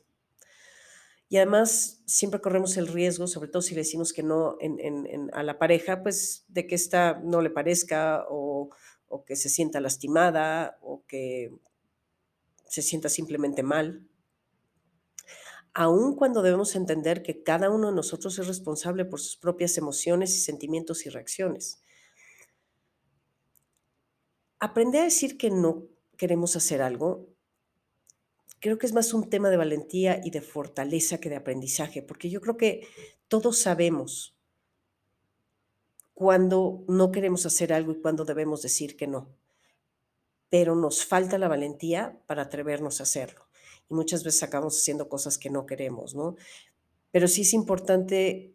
Y 1.34 1.36
además 1.36 2.00
siempre 2.06 2.40
corremos 2.40 2.76
el 2.76 2.86
riesgo, 2.86 3.26
sobre 3.26 3.48
todo 3.48 3.60
si 3.60 3.74
decimos 3.74 4.12
que 4.12 4.22
no 4.22 4.56
a 5.32 5.42
la 5.42 5.58
pareja, 5.58 6.00
pues 6.00 6.44
de 6.46 6.64
que 6.68 6.76
ésta 6.76 7.20
no 7.24 7.42
le 7.42 7.50
parezca 7.50 8.24
o, 8.30 8.70
o 9.08 9.24
que 9.24 9.34
se 9.34 9.48
sienta 9.48 9.80
lastimada 9.80 10.78
o 10.80 11.02
que 11.08 11.50
se 12.68 12.82
sienta 12.82 13.08
simplemente 13.08 13.64
mal. 13.64 14.06
Aun 15.72 16.14
cuando 16.14 16.40
debemos 16.40 16.76
entender 16.76 17.24
que 17.24 17.42
cada 17.42 17.68
uno 17.68 17.88
de 17.88 17.96
nosotros 17.96 18.38
es 18.38 18.46
responsable 18.46 19.04
por 19.04 19.20
sus 19.20 19.36
propias 19.36 19.76
emociones 19.76 20.36
y 20.36 20.38
sentimientos 20.38 21.04
y 21.04 21.08
reacciones. 21.08 21.82
Aprender 24.60 25.00
a 25.00 25.04
decir 25.06 25.36
que 25.36 25.50
no 25.50 25.88
queremos 26.16 26.54
hacer 26.54 26.80
algo, 26.80 27.33
creo 28.64 28.78
que 28.78 28.86
es 28.86 28.94
más 28.94 29.12
un 29.12 29.28
tema 29.28 29.50
de 29.50 29.58
valentía 29.58 30.22
y 30.24 30.30
de 30.30 30.40
fortaleza 30.40 31.20
que 31.20 31.28
de 31.28 31.36
aprendizaje, 31.36 32.00
porque 32.00 32.30
yo 32.30 32.40
creo 32.40 32.56
que 32.56 32.88
todos 33.28 33.58
sabemos 33.58 34.38
cuando 36.14 36.82
no 36.88 37.12
queremos 37.12 37.44
hacer 37.44 37.74
algo 37.74 37.92
y 37.92 38.00
cuando 38.00 38.24
debemos 38.24 38.62
decir 38.62 38.96
que 38.96 39.06
no, 39.06 39.28
pero 40.48 40.74
nos 40.76 41.04
falta 41.04 41.36
la 41.36 41.46
valentía 41.46 42.18
para 42.24 42.44
atrevernos 42.44 43.00
a 43.00 43.02
hacerlo. 43.02 43.50
Y 43.90 43.92
muchas 43.92 44.24
veces 44.24 44.42
acabamos 44.42 44.78
haciendo 44.78 45.10
cosas 45.10 45.36
que 45.36 45.50
no 45.50 45.66
queremos, 45.66 46.14
¿no? 46.14 46.36
Pero 47.10 47.28
sí 47.28 47.42
es 47.42 47.52
importante 47.52 48.54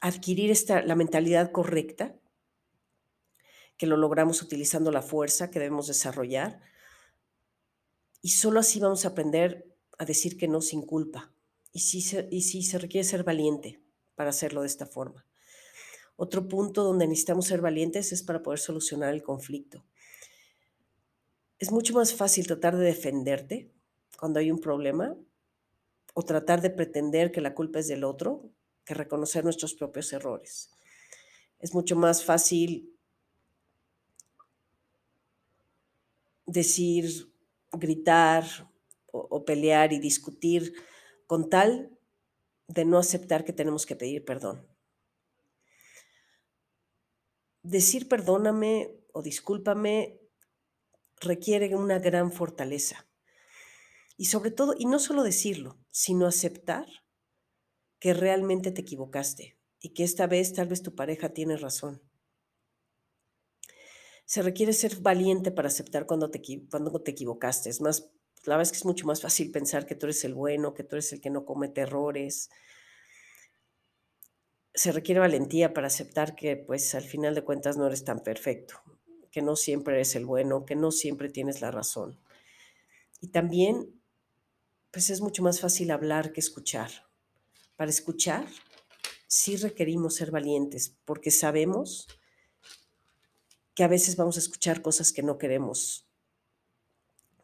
adquirir 0.00 0.50
esta, 0.50 0.80
la 0.80 0.94
mentalidad 0.94 1.52
correcta 1.52 2.16
que 3.76 3.86
lo 3.86 3.98
logramos 3.98 4.40
utilizando 4.40 4.90
la 4.90 5.02
fuerza 5.02 5.50
que 5.50 5.58
debemos 5.58 5.88
desarrollar. 5.88 6.62
Y 8.28 8.32
solo 8.32 8.60
así 8.60 8.78
vamos 8.78 9.06
a 9.06 9.08
aprender 9.08 9.74
a 9.96 10.04
decir 10.04 10.36
que 10.36 10.48
no 10.48 10.60
sin 10.60 10.82
culpa. 10.82 11.32
Y 11.72 11.78
sí, 11.78 12.02
se, 12.02 12.28
y 12.30 12.42
se 12.42 12.76
requiere 12.76 13.02
ser 13.02 13.24
valiente 13.24 13.80
para 14.16 14.28
hacerlo 14.28 14.60
de 14.60 14.66
esta 14.66 14.84
forma. 14.84 15.24
Otro 16.14 16.46
punto 16.46 16.84
donde 16.84 17.06
necesitamos 17.06 17.46
ser 17.46 17.62
valientes 17.62 18.12
es 18.12 18.22
para 18.22 18.42
poder 18.42 18.58
solucionar 18.58 19.14
el 19.14 19.22
conflicto. 19.22 19.82
Es 21.58 21.72
mucho 21.72 21.94
más 21.94 22.12
fácil 22.12 22.46
tratar 22.46 22.76
de 22.76 22.84
defenderte 22.84 23.72
cuando 24.18 24.40
hay 24.40 24.50
un 24.50 24.60
problema 24.60 25.16
o 26.12 26.22
tratar 26.22 26.60
de 26.60 26.68
pretender 26.68 27.32
que 27.32 27.40
la 27.40 27.54
culpa 27.54 27.78
es 27.78 27.88
del 27.88 28.04
otro 28.04 28.50
que 28.84 28.92
reconocer 28.92 29.42
nuestros 29.42 29.72
propios 29.72 30.12
errores. 30.12 30.68
Es 31.60 31.72
mucho 31.72 31.96
más 31.96 32.22
fácil 32.22 32.94
decir, 36.44 37.32
gritar 37.72 38.44
o, 39.10 39.44
pelear 39.44 39.92
y 39.92 39.98
discutir 39.98 40.74
con 41.26 41.48
tal 41.48 41.98
de 42.66 42.84
no 42.84 42.98
aceptar 42.98 43.44
que 43.44 43.52
tenemos 43.52 43.86
que 43.86 43.96
pedir 43.96 44.24
perdón. 44.24 44.66
Decir 47.62 48.08
perdóname 48.08 48.94
o 49.12 49.22
discúlpame 49.22 50.20
requiere 51.20 51.74
una 51.74 51.98
gran 51.98 52.30
fortaleza. 52.32 53.08
Y 54.16 54.26
sobre 54.26 54.50
todo, 54.50 54.74
y 54.76 54.86
no 54.86 54.98
solo 54.98 55.22
decirlo, 55.22 55.78
sino 55.90 56.26
aceptar 56.26 56.86
que 57.98 58.14
realmente 58.14 58.72
te 58.72 58.82
equivocaste 58.82 59.58
y 59.80 59.94
que 59.94 60.04
esta 60.04 60.26
vez 60.26 60.52
tal 60.52 60.68
vez 60.68 60.82
tu 60.82 60.94
pareja 60.94 61.30
tiene 61.30 61.56
razón 61.56 62.07
se 64.28 64.42
requiere 64.42 64.74
ser 64.74 64.96
valiente 64.96 65.50
para 65.50 65.68
aceptar 65.68 66.04
cuando 66.04 66.30
te, 66.30 66.42
cuando 66.70 67.00
te 67.00 67.12
equivocaste. 67.12 67.70
Es 67.70 67.80
más, 67.80 68.10
la 68.44 68.56
verdad 68.56 68.70
es 68.70 68.72
que 68.72 68.76
es 68.76 68.84
mucho 68.84 69.06
más 69.06 69.22
fácil 69.22 69.50
pensar 69.50 69.86
que 69.86 69.94
tú 69.94 70.04
eres 70.04 70.22
el 70.22 70.34
bueno, 70.34 70.74
que 70.74 70.84
tú 70.84 70.96
eres 70.96 71.10
el 71.14 71.22
que 71.22 71.30
no 71.30 71.46
comete 71.46 71.80
errores. 71.80 72.50
Se 74.74 74.92
requiere 74.92 75.18
valentía 75.18 75.72
para 75.72 75.86
aceptar 75.86 76.34
que, 76.36 76.56
pues, 76.56 76.94
al 76.94 77.04
final 77.04 77.34
de 77.34 77.42
cuentas 77.42 77.78
no 77.78 77.86
eres 77.86 78.04
tan 78.04 78.22
perfecto, 78.22 78.82
que 79.30 79.40
no 79.40 79.56
siempre 79.56 79.94
eres 79.94 80.14
el 80.14 80.26
bueno, 80.26 80.66
que 80.66 80.76
no 80.76 80.90
siempre 80.90 81.30
tienes 81.30 81.62
la 81.62 81.70
razón. 81.70 82.20
Y 83.22 83.28
también, 83.28 83.98
pues, 84.90 85.08
es 85.08 85.22
mucho 85.22 85.42
más 85.42 85.58
fácil 85.58 85.90
hablar 85.90 86.32
que 86.34 86.40
escuchar. 86.40 86.90
Para 87.76 87.88
escuchar, 87.88 88.46
sí 89.26 89.56
requerimos 89.56 90.16
ser 90.16 90.30
valientes, 90.30 90.98
porque 91.06 91.30
sabemos 91.30 92.08
que 93.78 93.84
a 93.84 93.86
veces 93.86 94.16
vamos 94.16 94.34
a 94.34 94.40
escuchar 94.40 94.82
cosas 94.82 95.12
que 95.12 95.22
no 95.22 95.38
queremos, 95.38 96.04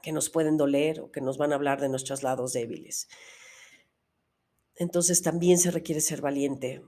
que 0.02 0.10
nos 0.10 0.30
pueden 0.30 0.56
doler 0.56 0.98
o 0.98 1.12
que 1.12 1.20
nos 1.20 1.38
van 1.38 1.52
a 1.52 1.54
hablar 1.54 1.80
de 1.80 1.88
nuestros 1.88 2.24
lados 2.24 2.52
débiles. 2.52 3.06
Entonces 4.74 5.22
también 5.22 5.58
se 5.58 5.70
requiere 5.70 6.00
ser 6.00 6.20
valiente 6.20 6.82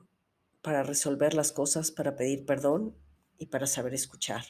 para 0.62 0.82
resolver 0.82 1.34
las 1.34 1.52
cosas, 1.52 1.92
para 1.92 2.16
pedir 2.16 2.44
perdón 2.44 2.96
y 3.38 3.46
para 3.46 3.68
saber 3.68 3.94
escuchar. 3.94 4.46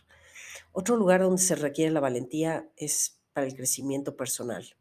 Otro 0.72 0.96
lugar 0.96 1.20
donde 1.20 1.42
se 1.42 1.56
requiere 1.56 1.90
la 1.90 2.00
valentía 2.00 2.66
es 2.74 3.20
para 3.34 3.46
el 3.46 3.54
crecimiento 3.54 4.16
personal. 4.16 4.76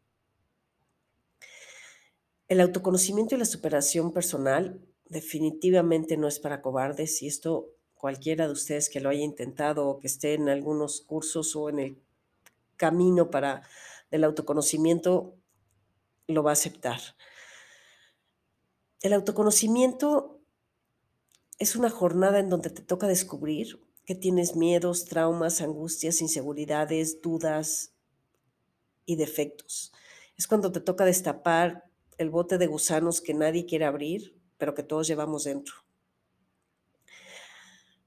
El 2.48 2.62
autoconocimiento 2.62 3.34
y 3.34 3.38
la 3.38 3.44
superación 3.44 4.14
personal 4.14 4.80
definitivamente 5.04 6.16
no 6.16 6.26
es 6.26 6.40
para 6.40 6.62
cobardes 6.62 7.20
y 7.20 7.26
esto 7.26 7.75
cualquiera 7.96 8.46
de 8.46 8.52
ustedes 8.52 8.88
que 8.88 9.00
lo 9.00 9.08
haya 9.08 9.22
intentado 9.22 9.88
o 9.88 9.98
que 9.98 10.06
esté 10.06 10.34
en 10.34 10.48
algunos 10.48 11.00
cursos 11.00 11.56
o 11.56 11.68
en 11.68 11.78
el 11.78 12.02
camino 12.76 13.30
para 13.30 13.62
el 14.10 14.22
autoconocimiento, 14.22 15.34
lo 16.28 16.42
va 16.42 16.50
a 16.50 16.52
aceptar. 16.52 17.00
El 19.00 19.12
autoconocimiento 19.12 20.40
es 21.58 21.74
una 21.74 21.90
jornada 21.90 22.38
en 22.38 22.50
donde 22.50 22.70
te 22.70 22.82
toca 22.82 23.06
descubrir 23.06 23.80
que 24.04 24.14
tienes 24.14 24.56
miedos, 24.56 25.06
traumas, 25.06 25.60
angustias, 25.60 26.20
inseguridades, 26.20 27.20
dudas 27.22 27.94
y 29.04 29.16
defectos. 29.16 29.92
Es 30.36 30.46
cuando 30.46 30.70
te 30.70 30.80
toca 30.80 31.04
destapar 31.04 31.90
el 32.18 32.30
bote 32.30 32.58
de 32.58 32.66
gusanos 32.66 33.20
que 33.20 33.34
nadie 33.34 33.66
quiere 33.66 33.84
abrir, 33.84 34.38
pero 34.58 34.74
que 34.74 34.82
todos 34.82 35.06
llevamos 35.06 35.44
dentro. 35.44 35.85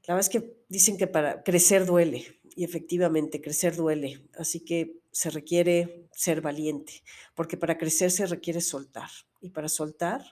La 0.10 0.16
verdad 0.16 0.28
es 0.34 0.42
que 0.42 0.58
dicen 0.70 0.98
que 0.98 1.06
para 1.06 1.44
crecer 1.44 1.86
duele 1.86 2.42
y 2.56 2.64
efectivamente 2.64 3.42
crecer 3.42 3.76
duele, 3.76 4.28
así 4.40 4.60
que 4.66 5.04
se 5.12 5.30
requiere 5.30 6.10
ser 6.12 6.42
valiente, 6.42 7.04
porque 7.36 7.58
para 7.58 7.78
crecer 7.78 8.10
se 8.10 8.26
requiere 8.26 8.60
soltar 8.60 9.12
y 9.40 9.52
para 9.52 9.70
soltar 9.70 10.24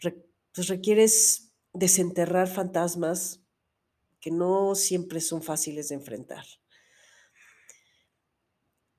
pues 0.00 0.68
requieres 0.68 1.52
desenterrar 1.74 2.48
fantasmas 2.48 3.42
que 4.18 4.30
no 4.30 4.74
siempre 4.74 5.20
son 5.20 5.42
fáciles 5.42 5.90
de 5.90 5.96
enfrentar. 5.96 6.46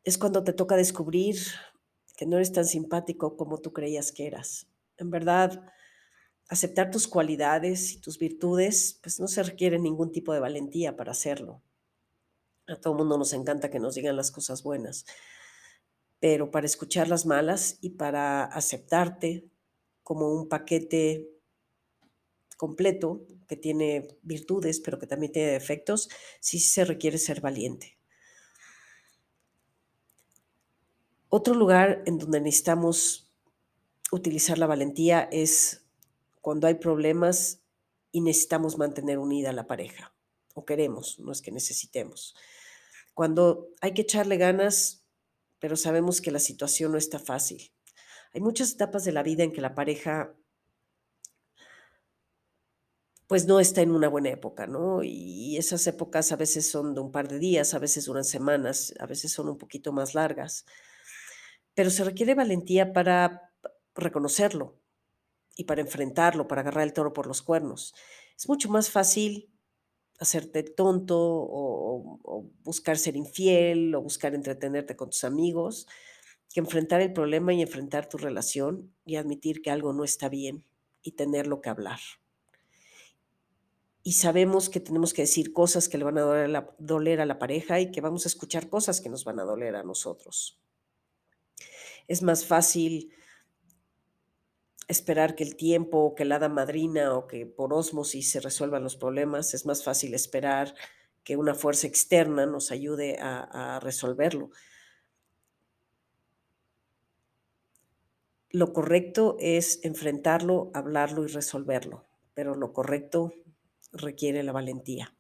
Es 0.04 0.20
cuando 0.20 0.44
te 0.44 0.54
toca 0.54 0.76
descubrir 0.76 1.38
que 2.18 2.28
no 2.28 2.36
eres 2.36 2.52
tan 2.52 2.66
simpático 2.66 3.36
como 3.36 3.58
tú 3.58 3.74
creías 3.74 4.12
que 4.12 4.28
eras. 4.28 4.68
En 4.98 5.10
verdad, 5.10 5.74
aceptar 6.50 6.92
tus 6.92 7.08
cualidades 7.08 7.94
y 7.94 7.98
tus 8.00 8.20
virtudes, 8.20 9.00
pues 9.02 9.20
no 9.20 9.28
se 9.28 9.44
requiere 9.44 9.80
ningún 9.80 10.12
tipo 10.12 10.34
de 10.34 10.40
valentía 10.40 10.96
para 10.96 11.12
hacerlo. 11.12 11.62
A 12.68 12.76
todo 12.76 12.94
mundo 12.94 13.18
nos 13.18 13.34
encanta 13.34 13.70
que 13.70 13.80
nos 13.80 13.96
digan 13.96 14.16
las 14.16 14.32
cosas 14.32 14.64
buenas, 14.64 15.06
pero 16.20 16.52
para 16.52 16.66
escuchar 16.66 17.08
las 17.08 17.26
malas 17.26 17.78
y 17.82 17.92
para 17.92 18.46
aceptarte 18.46 19.46
como 20.04 20.34
un 20.34 20.48
paquete 20.48 21.30
completo 22.58 23.26
que 23.48 23.58
tiene 23.58 24.08
virtudes, 24.22 24.80
pero 24.80 25.00
que 25.00 25.08
también 25.08 25.32
tiene 25.32 25.52
defectos, 25.52 26.10
sí 26.40 26.60
se 26.60 26.86
requiere 26.86 27.18
ser 27.18 27.42
valiente. 27.42 27.98
Otro 31.28 31.56
lugar 31.56 32.04
en 32.06 32.20
donde 32.20 32.40
necesitamos 32.40 33.32
utilizar 34.12 34.58
la 34.58 34.68
valentía 34.68 35.28
es 35.32 35.83
cuando 36.44 36.68
hay 36.68 36.74
problemas 36.74 37.64
y 38.12 38.20
necesitamos 38.20 38.78
mantener 38.78 39.18
unida 39.18 39.52
a 39.52 39.54
la 39.54 39.66
pareja, 39.66 40.14
o 40.54 40.66
queremos, 40.66 41.18
no 41.20 41.32
es 41.32 41.42
que 41.42 41.54
necesitemos. 41.54 42.36
Cuando 43.14 43.70
hay 43.80 43.94
que 43.94 44.02
echarle 44.02 44.36
ganas, 44.36 45.06
pero 45.60 45.78
sabemos 45.78 46.20
que 46.20 46.32
la 46.32 46.40
situación 46.40 46.92
no 46.92 46.98
está 46.98 47.18
fácil. 47.18 47.72
Hay 48.34 48.42
muchas 48.42 48.74
etapas 48.74 49.06
de 49.06 49.14
la 49.14 49.24
vida 49.24 49.44
en 49.44 49.54
que 49.54 49.62
la 49.62 49.74
pareja 49.74 50.36
pues 53.28 53.46
no 53.48 53.62
está 53.62 53.80
en 53.80 53.92
una 53.92 54.10
buena 54.10 54.30
época, 54.30 54.68
¿no? 54.68 55.02
Y 55.02 55.56
esas 55.56 55.88
épocas 55.88 56.34
a 56.34 56.36
veces 56.36 56.70
son 56.70 56.94
de 56.94 57.00
un 57.00 57.12
par 57.14 57.30
de 57.30 57.40
días, 57.40 57.74
a 57.74 57.80
veces 57.80 58.04
duran 58.04 58.26
semanas, 58.26 58.94
a 59.00 59.06
veces 59.06 59.32
son 59.32 59.48
un 59.48 59.58
poquito 59.58 59.94
más 59.94 60.14
largas, 60.14 60.66
pero 61.74 61.90
se 61.90 62.04
requiere 62.04 62.36
valentía 62.36 62.92
para 62.92 63.54
reconocerlo 63.96 64.83
y 65.56 65.66
para 65.66 65.82
enfrentarlo, 65.82 66.48
para 66.48 66.62
agarrar 66.62 66.84
el 66.84 66.94
toro 66.94 67.14
por 67.14 67.28
los 67.28 67.42
cuernos. 67.42 67.94
Es 68.38 68.48
mucho 68.48 68.70
más 68.70 68.90
fácil 68.90 69.50
hacerte 70.20 70.64
tonto 70.64 71.18
o, 71.20 72.50
buscar 72.64 72.98
ser 72.98 73.16
infiel 73.16 73.94
o 73.96 74.02
buscar 74.02 74.36
entretenerte 74.36 74.96
con 74.96 75.10
tus 75.10 75.24
amigos 75.24 75.88
que 76.54 76.60
enfrentar 76.60 77.02
el 77.02 77.14
problema 77.14 77.54
y 77.54 77.62
enfrentar 77.62 78.08
tu 78.08 78.18
relación 78.18 78.94
y 79.06 79.16
admitir 79.16 79.62
que 79.62 79.72
algo 79.72 79.92
no 79.92 80.04
está 80.04 80.30
bien 80.30 80.64
y 81.02 81.14
tenerlo 81.14 81.62
que 81.62 81.70
hablar 81.70 82.00
y 84.04 84.14
sabemos 84.14 84.70
que 84.70 84.82
tenemos 84.82 85.14
que 85.14 85.22
decir 85.22 85.54
cosas 85.54 85.88
que 85.88 85.98
le 85.98 86.04
van 86.04 86.18
a 86.18 86.22
doler 86.78 87.22
a, 87.22 87.26
la, 87.26 87.40
pareja 87.40 87.80
y 87.80 87.90
que 87.90 88.02
vamos 88.02 88.26
a 88.26 88.28
escuchar 88.28 88.70
cosas 88.70 89.00
que 89.00 89.10
nos 89.10 89.24
van 89.24 89.40
a 89.40 89.44
doler 89.44 89.78
a 89.78 89.84
nosotros. 89.84 90.60
Es 92.10 92.22
más 92.22 92.46
fácil 92.46 93.14
esperar 94.88 95.36
que 95.36 95.44
el 95.44 95.56
tiempo, 95.56 96.00
o 96.00 96.16
que 96.16 96.26
la 96.26 96.36
hada 96.36 96.50
madrina 96.50 97.16
o 97.16 97.28
que 97.28 97.46
por 97.46 97.74
osmosis 97.74 98.32
se 98.32 98.40
resuelvan 98.40 98.84
los 98.84 98.96
problemas. 98.96 99.54
Es 99.54 99.66
más 99.66 99.84
fácil 99.84 100.14
esperar 100.14 100.74
que 101.24 101.38
una 101.38 101.56
fuerza 101.56 101.88
externa 101.88 102.46
nos 102.46 102.72
ayude 102.72 103.18
a, 103.20 103.76
a 103.76 103.80
resolverlo. 103.80 104.50
Lo 108.50 108.72
correcto 108.72 109.36
es 109.40 109.80
enfrentarlo, 109.84 110.70
hablarlo 110.74 111.24
y 111.24 111.28
resolverlo, 111.28 112.06
pero 112.34 112.54
lo 112.54 112.72
correcto 112.72 113.34
requiere 113.92 114.44
la 114.44 114.52
valentía. 114.52 115.16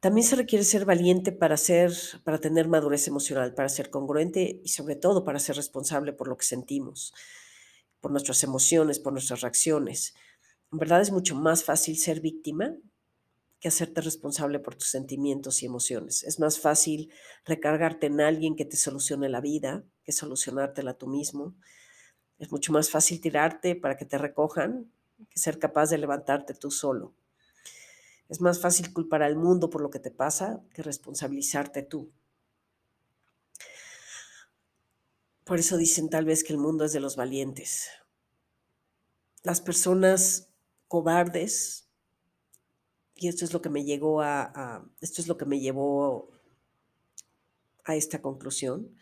También 0.00 0.26
se 0.26 0.36
requiere 0.36 0.64
ser 0.64 0.84
valiente 0.84 1.32
para 1.32 1.56
ser, 1.56 1.92
para 2.22 2.38
tener 2.38 2.68
madurez 2.68 3.08
emocional, 3.08 3.54
para 3.54 3.68
ser 3.68 3.90
congruente 3.90 4.60
y 4.62 4.68
sobre 4.68 4.94
todo 4.94 5.24
para 5.24 5.38
ser 5.38 5.56
responsable 5.56 6.12
por 6.12 6.28
lo 6.28 6.36
que 6.36 6.44
sentimos, 6.44 7.14
por 8.06 8.12
nuestras 8.12 8.44
emociones, 8.44 9.00
por 9.00 9.12
nuestras 9.12 9.40
reacciones. 9.40 10.14
En 10.70 10.78
verdad 10.78 11.00
es 11.00 11.10
mucho 11.10 11.34
más 11.34 11.64
fácil 11.64 11.98
ser 11.98 12.20
víctima 12.20 12.72
que 13.58 13.66
hacerte 13.66 14.00
responsable 14.00 14.60
por 14.60 14.76
tus 14.76 14.90
sentimientos 14.90 15.60
y 15.60 15.66
emociones. 15.66 16.22
Es 16.22 16.38
más 16.38 16.60
fácil 16.60 17.10
recargarte 17.44 18.06
en 18.06 18.20
alguien 18.20 18.54
que 18.54 18.64
te 18.64 18.76
solucione 18.76 19.28
la 19.28 19.40
vida 19.40 19.82
que 20.04 20.12
solucionártela 20.12 20.94
tú 20.94 21.08
mismo. 21.08 21.56
Es 22.38 22.52
mucho 22.52 22.72
más 22.72 22.90
fácil 22.90 23.20
tirarte 23.20 23.74
para 23.74 23.96
que 23.96 24.04
te 24.04 24.18
recojan 24.18 24.88
que 25.28 25.40
ser 25.40 25.58
capaz 25.58 25.90
de 25.90 25.98
levantarte 25.98 26.54
tú 26.54 26.70
solo. 26.70 27.12
Es 28.28 28.40
más 28.40 28.60
fácil 28.60 28.92
culpar 28.92 29.24
al 29.24 29.34
mundo 29.34 29.68
por 29.68 29.80
lo 29.80 29.90
que 29.90 29.98
te 29.98 30.12
pasa 30.12 30.62
que 30.72 30.84
responsabilizarte 30.84 31.82
tú. 31.82 32.08
Por 35.46 35.58
eso 35.58 35.78
dicen 35.78 36.10
tal 36.10 36.26
vez 36.26 36.44
que 36.44 36.52
el 36.52 36.58
mundo 36.58 36.84
es 36.84 36.92
de 36.92 37.00
los 37.00 37.16
valientes. 37.16 37.88
Las 39.42 39.62
personas 39.62 40.50
cobardes, 40.88 41.88
y 43.14 43.28
esto 43.28 43.46
es 43.46 43.54
lo 43.54 43.62
que 43.62 43.70
me 43.70 43.84
llegó 43.84 44.20
a, 44.20 44.84
esto 45.00 45.22
es 45.22 45.28
lo 45.28 45.38
que 45.38 45.46
me 45.46 45.60
llevó 45.60 46.30
a 47.84 47.96
esta 47.96 48.20
conclusión. 48.20 48.94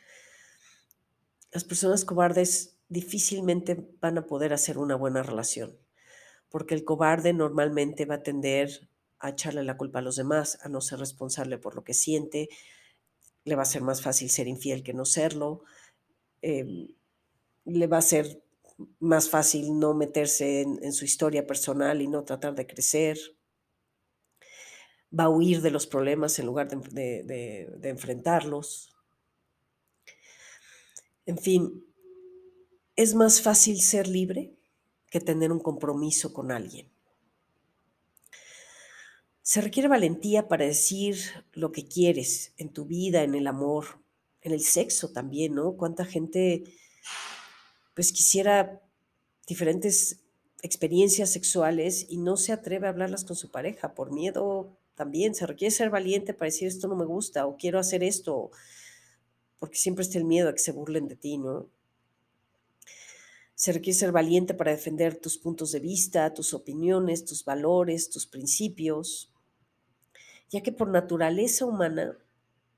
Las 1.50 1.64
personas 1.64 2.04
cobardes 2.04 2.76
difícilmente 2.88 3.88
van 4.00 4.18
a 4.18 4.26
poder 4.26 4.52
hacer 4.52 4.78
una 4.78 4.94
buena 4.94 5.24
relación 5.24 5.78
porque 6.54 6.76
el 6.76 6.84
cobarde 6.84 7.32
normalmente 7.32 8.04
va 8.04 8.14
a 8.14 8.22
tender 8.22 8.88
a 9.18 9.30
echarle 9.30 9.64
la 9.64 9.76
culpa 9.76 9.98
a 9.98 10.02
los 10.02 10.14
demás, 10.14 10.56
a 10.62 10.68
no 10.68 10.80
ser 10.80 11.00
responsable 11.00 11.58
por 11.58 11.74
lo 11.74 11.82
que 11.82 11.94
siente, 11.94 12.48
le 13.42 13.56
va 13.56 13.62
a 13.62 13.66
ser 13.66 13.82
más 13.82 14.02
fácil 14.02 14.30
ser 14.30 14.46
infiel 14.46 14.84
que 14.84 14.94
no 14.94 15.04
serlo, 15.04 15.64
em, 16.44 16.88
le 17.64 17.86
va 17.86 17.98
a 17.98 18.02
ser 18.02 18.42
más 18.98 19.30
fácil 19.30 19.78
no 19.78 19.94
meterse 19.94 20.62
en, 20.62 20.92
su 20.92 21.04
historia 21.04 21.46
personal 21.46 22.02
y 22.02 22.08
no 22.08 22.24
tratar 22.24 22.54
de 22.54 22.66
crecer, 22.66 23.18
va 25.16 25.24
a 25.24 25.28
huir 25.30 25.62
de 25.62 25.70
los 25.70 25.86
problemas 25.86 26.38
en 26.38 26.46
lugar 26.46 26.68
de 26.68 27.88
enfrentarlos. 27.88 28.94
En 31.24 31.38
fin, 31.38 31.84
es 32.96 33.14
más 33.14 33.40
fácil 33.40 33.80
ser 33.80 34.06
libre 34.06 34.54
que 35.10 35.20
tener 35.20 35.50
un 35.52 35.60
compromiso 35.60 36.32
con 36.32 36.50
alguien. 36.50 36.92
Se 39.42 39.60
requiere 39.60 39.88
valentía 39.88 40.48
para 40.48 40.64
decir 40.64 41.16
lo 41.52 41.70
que 41.70 41.86
quieres 41.86 42.54
en 42.56 42.72
tu 42.72 42.86
vida, 42.86 43.22
en 43.22 43.34
el 43.34 43.46
amor, 43.46 44.03
en 44.44 44.52
el 44.52 44.60
sexo 44.60 45.10
también, 45.10 45.54
¿no? 45.54 45.76
Cuánta 45.76 46.04
gente 46.04 46.64
pues 47.94 48.12
quisiera 48.12 48.80
diferentes 49.46 50.20
experiencias 50.62 51.30
sexuales 51.32 52.06
y 52.08 52.18
no 52.18 52.36
se 52.36 52.52
atreve 52.52 52.86
a 52.86 52.90
hablarlas 52.90 53.24
con 53.24 53.36
su 53.36 53.50
pareja 53.50 53.94
por 53.94 54.12
miedo 54.12 54.76
también. 54.94 55.34
Se 55.34 55.46
requiere 55.46 55.74
ser 55.74 55.90
valiente 55.90 56.34
para 56.34 56.46
decir 56.46 56.68
esto 56.68 56.88
no 56.88 56.96
me 56.96 57.04
gusta 57.04 57.46
o 57.46 57.56
quiero 57.56 57.78
hacer 57.78 58.02
esto, 58.04 58.50
porque 59.58 59.76
siempre 59.76 60.02
está 60.02 60.18
el 60.18 60.24
miedo 60.24 60.48
a 60.50 60.52
que 60.52 60.58
se 60.58 60.72
burlen 60.72 61.08
de 61.08 61.16
ti, 61.16 61.38
¿no? 61.38 61.68
Se 63.54 63.72
requiere 63.72 63.98
ser 63.98 64.12
valiente 64.12 64.52
para 64.52 64.72
defender 64.72 65.16
tus 65.16 65.38
puntos 65.38 65.72
de 65.72 65.80
vista, 65.80 66.34
tus 66.34 66.52
opiniones, 66.52 67.24
tus 67.24 67.44
valores, 67.44 68.10
tus 68.10 68.26
principios, 68.26 69.32
ya 70.50 70.60
que 70.62 70.72
por 70.72 70.88
naturaleza 70.88 71.64
humana, 71.64 72.18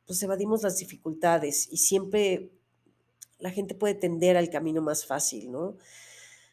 pues 0.07 0.23
evadimos 0.23 0.63
las 0.63 0.79
dificultades 0.79 1.69
y 1.71 1.79
siempre 1.79 2.51
la 3.39 3.51
gente 3.51 3.75
puede 3.75 3.95
tender 3.95 4.37
al 4.37 4.51
camino 4.51 4.81
más 4.81 5.05
fácil, 5.05 5.51
¿no? 5.51 5.77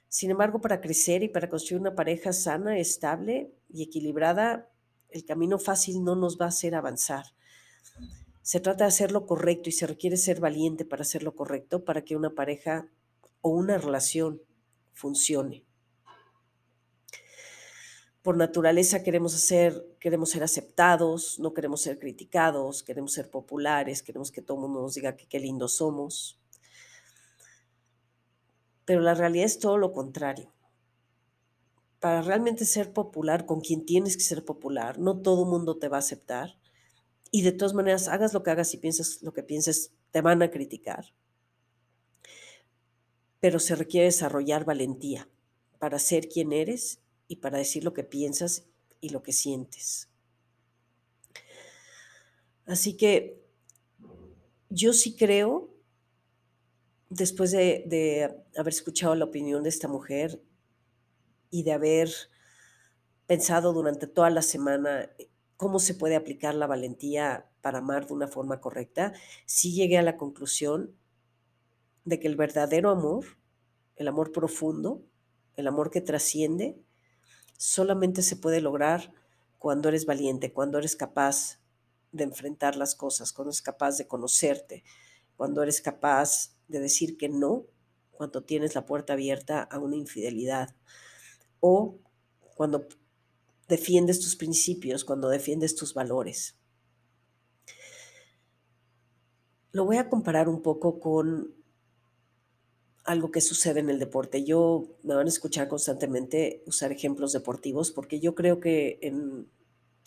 Sin 0.10 0.30
embargo, 0.32 0.62
para 0.62 0.82
crecer 0.82 1.24
y 1.24 1.30
para 1.30 1.50
construir 1.50 1.82
una 1.82 1.96
pareja 1.96 2.34
sana, 2.34 2.78
estable 2.78 3.52
y 3.70 3.84
equilibrada, 3.84 4.70
el 5.10 5.26
camino 5.26 5.60
fácil 5.60 6.04
no 6.04 6.16
nos 6.16 6.40
va 6.40 6.46
a 6.46 6.50
hacer 6.50 6.76
avanzar. 6.76 7.26
Se 8.42 8.60
trata 8.60 8.84
de 8.84 8.90
hacer 8.90 9.12
lo 9.12 9.26
correcto 9.26 9.70
y 9.70 9.72
se 9.72 9.88
requiere 9.88 10.18
ser 10.18 10.40
valiente 10.40 10.86
para 10.86 11.04
hacer 11.04 11.24
lo 11.24 11.34
correcto 11.34 11.86
para 11.86 12.04
que 12.04 12.16
una 12.16 12.32
pareja 12.32 12.88
o 13.42 13.50
una 13.50 13.78
relación 13.78 14.42
funcione. 14.92 15.64
Por 18.24 18.38
naturaleza 18.38 19.04
queremos 19.04 19.36
hacer, 19.36 19.86
queremos 20.00 20.32
ser 20.32 20.42
aceptados, 20.42 21.38
no 21.40 21.54
queremos 21.54 21.82
ser 21.82 22.00
criticados, 22.00 22.82
queremos 22.82 23.14
ser 23.14 23.30
populares, 23.30 24.02
queremos 24.02 24.32
que 24.32 24.42
todo 24.42 24.58
el 24.58 24.62
mundo 24.64 24.82
nos 24.82 24.96
diga 24.96 25.16
que 25.16 25.28
qué 25.28 25.40
lindos 25.40 25.76
somos. 25.76 26.40
Pero 28.86 29.02
la 29.02 29.14
realidad 29.14 29.46
es 29.46 29.60
todo 29.60 29.78
lo 29.78 29.94
contrario. 29.94 30.52
Para 32.00 32.24
realmente 32.24 32.66
ser 32.66 32.92
popular 32.94 33.46
con 33.46 33.62
quien 33.62 33.86
tienes 33.86 34.18
que 34.18 34.24
ser 34.24 34.44
popular, 34.44 34.98
no 34.98 35.22
todo 35.22 35.44
el 35.44 35.50
mundo 35.50 35.78
te 35.78 35.88
va 35.88 35.98
a 35.98 36.00
aceptar. 36.00 36.58
Y 37.30 37.44
de 37.44 37.52
todas 37.52 37.76
maneras, 37.76 38.08
hagas 38.08 38.34
lo 38.34 38.42
que 38.42 38.50
hagas 38.50 38.74
y 38.74 38.78
pienses 38.78 39.22
lo 39.22 39.34
que 39.34 39.44
pienses, 39.44 39.92
te 40.12 40.22
van 40.22 40.42
a 40.42 40.50
criticar 40.50 41.14
pero 43.44 43.60
se 43.60 43.76
requiere 43.76 44.06
desarrollar 44.06 44.64
valentía 44.64 45.28
para 45.78 46.00
ser 46.00 46.30
quien 46.30 46.54
eres 46.54 47.02
y 47.28 47.38
para 47.38 47.58
decir 47.58 47.84
lo 47.84 47.94
que 47.94 48.04
piensas 48.04 48.66
y 49.02 49.10
lo 49.10 49.24
que 49.24 49.34
sientes. 49.34 50.10
Así 52.66 52.96
que 52.96 53.44
yo 54.70 54.94
sí 54.94 55.16
creo, 55.16 55.70
después 57.10 57.52
de, 57.52 58.46
haber 58.58 58.74
escuchado 58.74 59.16
la 59.16 59.26
opinión 59.26 59.64
de 59.64 59.70
esta 59.70 59.88
mujer 59.88 60.42
y 61.50 61.64
de 61.64 61.74
haber 61.74 62.10
pensado 63.28 63.74
durante 63.74 64.08
toda 64.08 64.30
la 64.30 64.42
semana 64.42 65.10
cómo 65.58 65.80
se 65.80 65.94
puede 65.94 66.16
aplicar 66.16 66.56
la 66.56 66.68
valentía 66.68 67.50
para 67.62 67.80
amar 67.80 68.08
de 68.08 68.14
una 68.14 68.28
forma 68.28 68.60
correcta, 68.60 69.14
sí 69.46 69.74
llegué 69.74 69.98
a 69.98 70.02
la 70.02 70.18
conclusión 70.18 70.96
de 72.06 72.20
que 72.20 72.28
el 72.28 72.36
verdadero 72.36 72.90
amor 72.90 73.26
el 73.96 74.08
amor 74.08 74.32
profundo, 74.32 75.04
el 75.56 75.68
amor 75.68 75.90
que 75.92 76.02
trasciende, 76.02 76.78
solamente 77.64 78.24
se 78.24 78.36
puede 78.36 78.60
lograr 78.60 79.14
cuando 79.58 79.88
eres 79.88 80.06
valiente, 80.06 80.52
cuando 80.52 80.80
eres 80.80 80.98
capaz 80.98 81.62
de 82.12 82.26
enfrentar 82.26 82.76
las 82.76 82.94
cosas, 82.94 83.32
cuando 83.32 83.52
eres 83.52 83.62
capaz 83.62 83.98
de 83.98 84.06
conocerte, 84.06 84.84
cuando 85.38 85.64
eres 85.64 85.80
capaz 85.80 86.58
de 86.68 86.82
decir 86.82 87.18
que 87.18 87.30
no, 87.30 87.64
cuando 88.12 88.44
tienes 88.44 88.76
la 88.76 88.86
puerta 88.86 89.14
abierta 89.14 89.64
a 89.64 89.80
una 89.80 89.96
infidelidad, 89.96 90.76
o 91.62 92.00
cuando 92.58 92.86
defiendes 93.70 94.20
tus 94.20 94.36
principios, 94.36 95.06
cuando 95.06 95.30
defiendes 95.30 95.74
tus 95.74 95.94
valores. 95.94 96.58
Lo 99.72 99.86
voy 99.86 99.96
a 99.96 100.10
comparar 100.10 100.50
un 100.50 100.62
poco 100.62 101.00
con 101.00 101.56
algo 103.04 103.32
que 103.32 103.42
sucede 103.42 103.80
en 103.80 103.90
el 103.90 104.00
deporte. 104.00 104.44
Yo 104.44 104.86
me 105.04 105.16
van 105.16 105.26
a 105.26 105.30
escuchar 105.30 105.68
constantemente 105.68 106.64
usar 106.66 106.92
ejemplos 106.92 107.34
deportivos 107.34 107.92
porque 107.92 108.20
yo 108.20 108.34
creo 108.36 108.60
que 108.60 109.00
en, 109.02 109.48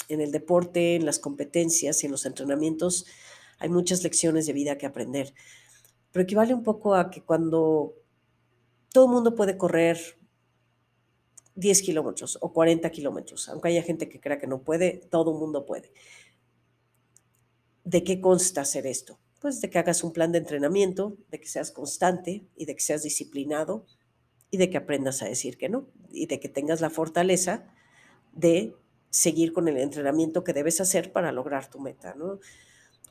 el 0.09 0.33
deporte, 0.33 0.97
en 0.97 1.05
las 1.05 1.19
competencias 1.19 2.03
y 2.03 2.07
en 2.07 2.13
los 2.13 2.27
entrenamientos 2.27 3.07
hay 3.59 3.69
muchas 3.69 4.03
lecciones 4.03 4.47
de 4.47 4.53
vida 4.53 4.79
que 4.79 4.87
aprender. 4.87 5.35
Pero 6.13 6.23
equivale 6.23 6.55
un 6.55 6.63
poco 6.63 6.95
a 6.95 7.11
que 7.11 7.23
cuando 7.23 7.95
todo 8.93 9.07
el 9.07 9.13
mundo 9.13 9.35
puede 9.35 9.59
correr 9.59 9.99
10 11.55 11.83
kilómetros 11.83 12.39
o 12.41 12.53
40 12.53 12.91
kilómetros, 12.91 13.49
aunque 13.49 13.69
haya 13.69 13.83
gente 13.83 14.09
que 14.09 14.21
crea 14.21 14.39
que 14.39 14.47
no 14.47 14.63
puede, 14.63 15.07
todo 15.11 15.33
el 15.33 15.39
mundo 15.39 15.67
puede. 15.67 15.93
¿De 17.85 18.03
qué 18.03 18.21
consta 18.21 18.63
hacer 18.63 18.87
esto? 18.87 19.19
Pues 19.47 19.61
de 19.61 19.71
que 19.71 19.79
hagas 19.79 20.03
un 20.03 20.13
plan 20.13 20.33
de 20.33 20.39
entrenamiento, 20.39 21.17
de 21.31 21.39
que 21.39 21.47
seas 21.47 21.71
constante 21.71 22.49
y 22.57 22.65
de 22.65 22.75
que 22.75 22.81
seas 22.81 23.05
disciplinado 23.05 23.87
y 24.51 24.57
de 24.57 24.69
que 24.71 24.77
aprendas 24.77 25.23
a 25.23 25.27
decir 25.27 25.57
que 25.57 25.69
no 25.69 25.87
y 26.11 26.27
de 26.27 26.41
que 26.41 26.49
tengas 26.49 26.81
la 26.81 26.91
fortaleza 26.91 27.73
de 28.33 28.75
seguir 29.09 29.53
con 29.53 29.69
el 29.69 29.77
entrenamiento 29.77 30.43
que 30.43 30.53
debes 30.53 30.81
hacer 30.81 31.13
para 31.13 31.31
lograr 31.31 31.71
tu 31.71 31.79
meta, 31.79 32.17
¿no? 32.17 32.41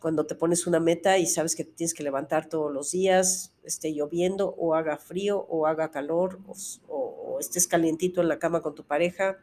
Cuando 0.02 0.26
te 0.26 0.36
pones 0.36 0.68
una 0.68 0.82
meta 0.82 1.18
y 1.20 1.26
sabes 1.26 1.56
que 1.56 1.64
tienes 1.64 1.94
que 1.94 2.04
levantar 2.04 2.50
todos 2.50 2.70
los 2.70 2.92
días, 2.92 3.54
esté 3.64 3.94
lloviendo 3.94 4.56
o 4.58 4.76
haga 4.76 4.98
frío 4.98 5.40
o 5.48 5.68
haga 5.68 5.90
calor 5.90 6.42
o, 6.48 6.54
o 6.90 7.40
estés 7.40 7.66
calientito 7.66 8.22
en 8.22 8.28
la 8.28 8.40
cama 8.40 8.62
con 8.62 8.76
tu 8.76 8.84
pareja, 8.84 9.40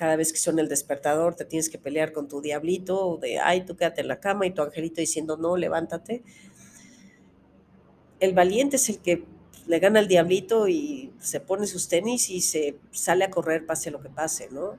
cada 0.00 0.16
vez 0.16 0.32
que 0.32 0.38
suena 0.38 0.62
el 0.62 0.68
despertador 0.70 1.34
te 1.34 1.44
tienes 1.44 1.68
que 1.68 1.76
pelear 1.76 2.14
con 2.14 2.26
tu 2.26 2.40
diablito 2.40 3.18
de, 3.20 3.38
ay, 3.38 3.66
tú 3.66 3.76
quédate 3.76 4.00
en 4.00 4.08
la 4.08 4.18
cama 4.18 4.46
y 4.46 4.50
tu 4.50 4.62
angelito 4.62 5.02
diciendo, 5.02 5.36
no, 5.36 5.58
levántate. 5.58 6.22
El 8.18 8.32
valiente 8.32 8.76
es 8.76 8.88
el 8.88 9.00
que 9.00 9.26
le 9.66 9.78
gana 9.78 10.00
al 10.00 10.08
diablito 10.08 10.68
y 10.68 11.12
se 11.20 11.38
pone 11.38 11.66
sus 11.66 11.88
tenis 11.88 12.30
y 12.30 12.40
se 12.40 12.78
sale 12.92 13.24
a 13.24 13.30
correr, 13.30 13.66
pase 13.66 13.90
lo 13.90 14.00
que 14.00 14.08
pase, 14.08 14.48
¿no? 14.50 14.78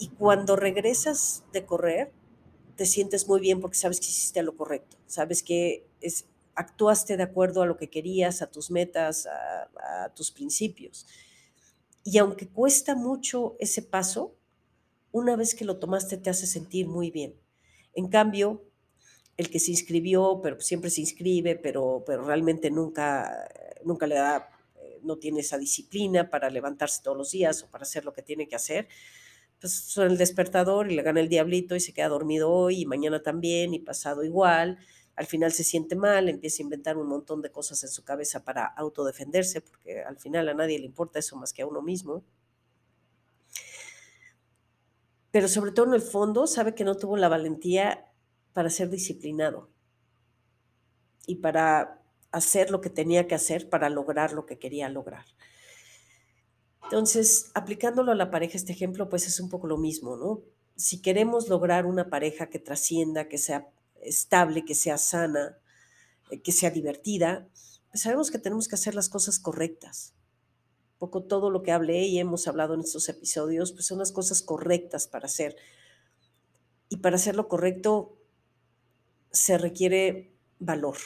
Y 0.00 0.08
cuando 0.08 0.56
regresas 0.56 1.44
de 1.52 1.64
correr, 1.64 2.10
te 2.74 2.86
sientes 2.86 3.28
muy 3.28 3.38
bien 3.40 3.60
porque 3.60 3.76
sabes 3.76 4.00
que 4.00 4.06
hiciste 4.06 4.42
lo 4.42 4.56
correcto, 4.56 4.96
sabes 5.06 5.44
que 5.44 5.86
es, 6.00 6.24
actuaste 6.56 7.16
de 7.16 7.22
acuerdo 7.22 7.62
a 7.62 7.66
lo 7.66 7.76
que 7.76 7.88
querías, 7.88 8.42
a 8.42 8.50
tus 8.50 8.68
metas, 8.68 9.28
a, 9.28 10.06
a 10.06 10.08
tus 10.12 10.32
principios. 10.32 11.06
Y 12.04 12.18
aunque 12.18 12.48
cuesta 12.48 12.94
mucho 12.94 13.56
ese 13.60 13.82
paso, 13.82 14.36
una 15.12 15.36
vez 15.36 15.54
que 15.54 15.64
lo 15.64 15.78
tomaste 15.78 16.16
te 16.16 16.30
hace 16.30 16.46
sentir 16.46 16.88
muy 16.88 17.10
bien. 17.10 17.34
En 17.94 18.08
cambio, 18.08 18.64
el 19.36 19.50
que 19.50 19.60
se 19.60 19.70
inscribió, 19.70 20.40
pero 20.42 20.60
siempre 20.60 20.90
se 20.90 21.00
inscribe, 21.00 21.56
pero, 21.56 22.02
pero 22.06 22.24
realmente 22.24 22.70
nunca, 22.70 23.48
nunca 23.84 24.06
le 24.06 24.16
da, 24.16 24.48
eh, 24.76 25.00
no 25.02 25.18
tiene 25.18 25.40
esa 25.40 25.58
disciplina 25.58 26.30
para 26.30 26.50
levantarse 26.50 27.02
todos 27.02 27.16
los 27.16 27.30
días 27.30 27.62
o 27.62 27.70
para 27.70 27.82
hacer 27.82 28.04
lo 28.04 28.12
que 28.12 28.22
tiene 28.22 28.48
que 28.48 28.56
hacer, 28.56 28.88
pues 29.60 29.72
suena 29.72 30.10
el 30.10 30.18
despertador 30.18 30.90
y 30.90 30.96
le 30.96 31.02
gana 31.02 31.20
el 31.20 31.28
diablito 31.28 31.76
y 31.76 31.80
se 31.80 31.92
queda 31.92 32.08
dormido 32.08 32.50
hoy 32.50 32.80
y 32.82 32.86
mañana 32.86 33.22
también 33.22 33.74
y 33.74 33.78
pasado 33.78 34.24
igual 34.24 34.78
al 35.14 35.26
final 35.26 35.52
se 35.52 35.64
siente 35.64 35.94
mal, 35.94 36.28
empieza 36.28 36.62
a 36.62 36.64
inventar 36.64 36.96
un 36.96 37.06
montón 37.06 37.42
de 37.42 37.50
cosas 37.50 37.82
en 37.82 37.90
su 37.90 38.02
cabeza 38.04 38.44
para 38.44 38.64
autodefenderse, 38.64 39.60
porque 39.60 40.02
al 40.02 40.18
final 40.18 40.48
a 40.48 40.54
nadie 40.54 40.78
le 40.78 40.86
importa 40.86 41.18
eso 41.18 41.36
más 41.36 41.52
que 41.52 41.62
a 41.62 41.66
uno 41.66 41.82
mismo. 41.82 42.24
Pero 45.30 45.48
sobre 45.48 45.72
todo 45.72 45.86
en 45.86 45.94
el 45.94 46.02
fondo 46.02 46.46
sabe 46.46 46.74
que 46.74 46.84
no 46.84 46.96
tuvo 46.96 47.16
la 47.16 47.28
valentía 47.28 48.10
para 48.52 48.70
ser 48.70 48.90
disciplinado 48.90 49.70
y 51.26 51.36
para 51.36 52.02
hacer 52.30 52.70
lo 52.70 52.80
que 52.80 52.90
tenía 52.90 53.26
que 53.26 53.34
hacer 53.34 53.68
para 53.68 53.90
lograr 53.90 54.32
lo 54.32 54.46
que 54.46 54.58
quería 54.58 54.88
lograr. 54.88 55.24
Entonces, 56.84 57.50
aplicándolo 57.54 58.12
a 58.12 58.14
la 58.14 58.30
pareja, 58.30 58.56
este 58.56 58.72
ejemplo, 58.72 59.08
pues 59.08 59.26
es 59.26 59.40
un 59.40 59.48
poco 59.48 59.66
lo 59.66 59.78
mismo, 59.78 60.16
¿no? 60.16 60.42
Si 60.76 61.00
queremos 61.00 61.48
lograr 61.48 61.86
una 61.86 62.10
pareja 62.10 62.48
que 62.48 62.58
trascienda, 62.58 63.28
que 63.28 63.38
sea 63.38 63.68
estable, 64.02 64.64
que 64.64 64.74
sea 64.74 64.98
sana, 64.98 65.58
eh, 66.30 66.40
que 66.40 66.52
sea 66.52 66.70
divertida, 66.70 67.48
pues 67.90 68.02
sabemos 68.02 68.30
que 68.30 68.38
tenemos 68.38 68.68
que 68.68 68.74
hacer 68.74 68.94
las 68.94 69.08
cosas 69.08 69.38
correctas. 69.38 70.14
poco 70.98 71.24
todo 71.24 71.50
lo 71.50 71.64
que 71.64 71.72
hablé 71.72 72.06
y 72.06 72.20
hemos 72.20 72.46
hablado 72.46 72.74
en 72.74 72.80
estos 72.80 73.08
episodios, 73.08 73.72
pues 73.72 73.86
son 73.86 73.98
las 73.98 74.12
cosas 74.12 74.40
correctas 74.40 75.08
para 75.08 75.26
hacer. 75.26 75.56
Y 76.88 76.98
para 76.98 77.16
hacer 77.16 77.34
lo 77.34 77.48
correcto 77.48 78.16
se 79.32 79.58
requiere 79.58 80.32
valor. 80.60 80.96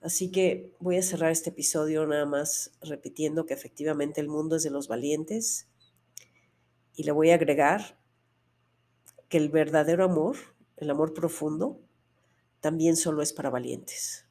Así 0.00 0.30
que 0.30 0.74
voy 0.78 0.96
a 0.98 1.02
cerrar 1.02 1.30
este 1.30 1.50
episodio 1.50 2.06
nada 2.06 2.26
más 2.26 2.72
repitiendo 2.80 3.46
que 3.46 3.54
efectivamente 3.54 4.20
el 4.20 4.28
mundo 4.28 4.56
es 4.56 4.62
de 4.62 4.70
los 4.70 4.88
valientes 4.88 5.68
y 6.94 7.04
le 7.04 7.12
voy 7.12 7.30
a 7.30 7.34
agregar 7.34 7.98
que 9.28 9.38
el 9.38 9.48
verdadero 9.48 10.04
amor, 10.04 10.36
el 10.76 10.90
amor 10.90 11.14
profundo, 11.14 11.80
también 12.60 12.96
solo 12.96 13.22
es 13.22 13.32
para 13.32 13.50
valientes. 13.50 14.26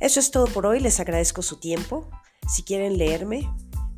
Eso 0.00 0.18
es 0.18 0.30
todo 0.30 0.46
por 0.46 0.64
hoy, 0.64 0.80
les 0.80 0.98
agradezco 0.98 1.42
su 1.42 1.60
tiempo. 1.60 2.10
Si 2.48 2.62
quieren 2.62 2.96
leerme, 2.96 3.48